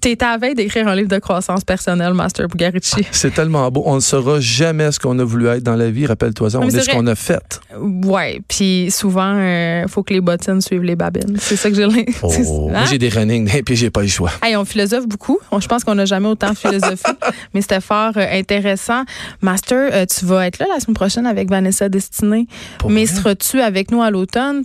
T'es 0.00 0.22
à 0.22 0.32
la 0.32 0.38
veille 0.38 0.54
d'écrire 0.54 0.88
un 0.88 0.94
livre 0.94 1.08
de 1.08 1.18
croissance 1.18 1.64
personnelle, 1.64 2.14
Master 2.14 2.48
Bugarici. 2.48 3.06
c'est 3.10 3.32
tellement 3.34 3.70
beau. 3.70 3.82
On 3.86 3.96
ne 3.96 4.00
saura 4.00 4.40
jamais 4.40 4.90
ce 4.92 4.98
qu'on 5.00 5.18
a 5.18 5.24
voulu 5.24 5.46
être 5.48 5.62
dans 5.62 5.76
la 5.76 5.90
vie. 5.90 6.06
Rappelle-toi 6.06 6.50
ça. 6.50 6.58
On 6.60 6.68
est 6.68 6.80
ce 6.80 6.90
qu'on 6.90 7.06
a 7.06 7.14
fait. 7.14 7.60
Ouais, 7.78 8.40
puis 8.48 8.90
souvent, 8.90 9.34
il 9.38 9.88
faut 9.88 10.02
que 10.02 10.12
les 10.14 10.20
bottines 10.20 10.60
suivent 10.60 10.82
les 10.82 10.96
babines. 10.96 11.36
C'est 11.40 11.56
ça 11.56 11.68
que 11.70 11.76
j'ai 11.76 11.82
l'impression. 11.86 12.28
Oh, 12.48 12.68
Hein? 12.68 12.72
Moi, 12.72 12.84
j'ai 12.90 12.98
des 12.98 13.08
running, 13.08 13.48
et 13.54 13.62
puis 13.64 13.76
j'ai 13.76 13.90
pas 13.90 14.02
le 14.02 14.08
choix. 14.08 14.30
Hey, 14.42 14.54
on 14.56 14.64
philosophe 14.64 15.06
beaucoup. 15.06 15.38
On- 15.50 15.60
Je 15.60 15.68
pense 15.68 15.84
qu'on 15.84 15.94
n'a 15.94 16.04
jamais 16.04 16.28
autant 16.28 16.54
philosophé, 16.54 17.08
mais 17.54 17.60
c'était 17.62 17.80
fort 17.80 18.12
euh, 18.16 18.24
intéressant. 18.38 19.02
Master, 19.42 19.90
euh, 19.92 20.06
tu 20.06 20.24
vas 20.24 20.46
être 20.46 20.58
là 20.58 20.66
la 20.72 20.80
semaine 20.80 20.94
prochaine 20.94 21.26
avec 21.26 21.48
Vanessa 21.50 21.88
Destinée. 21.88 22.46
Pour 22.78 22.90
mais 22.90 23.06
seras-tu 23.06 23.60
avec 23.60 23.90
nous 23.90 24.02
à 24.02 24.10
l'automne? 24.10 24.62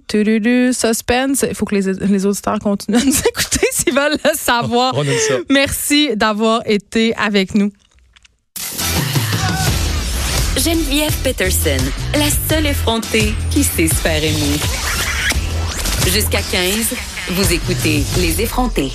Suspense. 0.71 1.45
Il 1.47 1.55
faut 1.55 1.65
que 1.65 1.75
les, 1.75 1.93
les 1.93 2.25
auditeurs 2.25 2.59
continuent 2.59 2.97
à 2.97 3.03
nous 3.05 3.11
écouter 3.19 3.65
s'ils 3.71 3.93
veulent 3.93 4.17
le 4.23 4.31
savoir. 4.35 4.92
On 4.95 5.03
aime 5.03 5.17
ça. 5.27 5.35
Merci 5.49 6.15
d'avoir 6.15 6.61
été 6.65 7.13
avec 7.15 7.55
nous. 7.55 7.71
Geneviève 10.55 11.15
Peterson, 11.23 11.83
la 12.13 12.29
seule 12.47 12.67
effrontée 12.67 13.33
qui 13.49 13.63
sait 13.63 13.87
se 13.87 13.95
faire 13.95 14.23
aimer. 14.23 14.59
Jusqu'à 16.07 16.41
15, 16.41 16.93
vous 17.31 17.53
écoutez 17.53 18.03
Les 18.17 18.41
effrontés. 18.41 18.91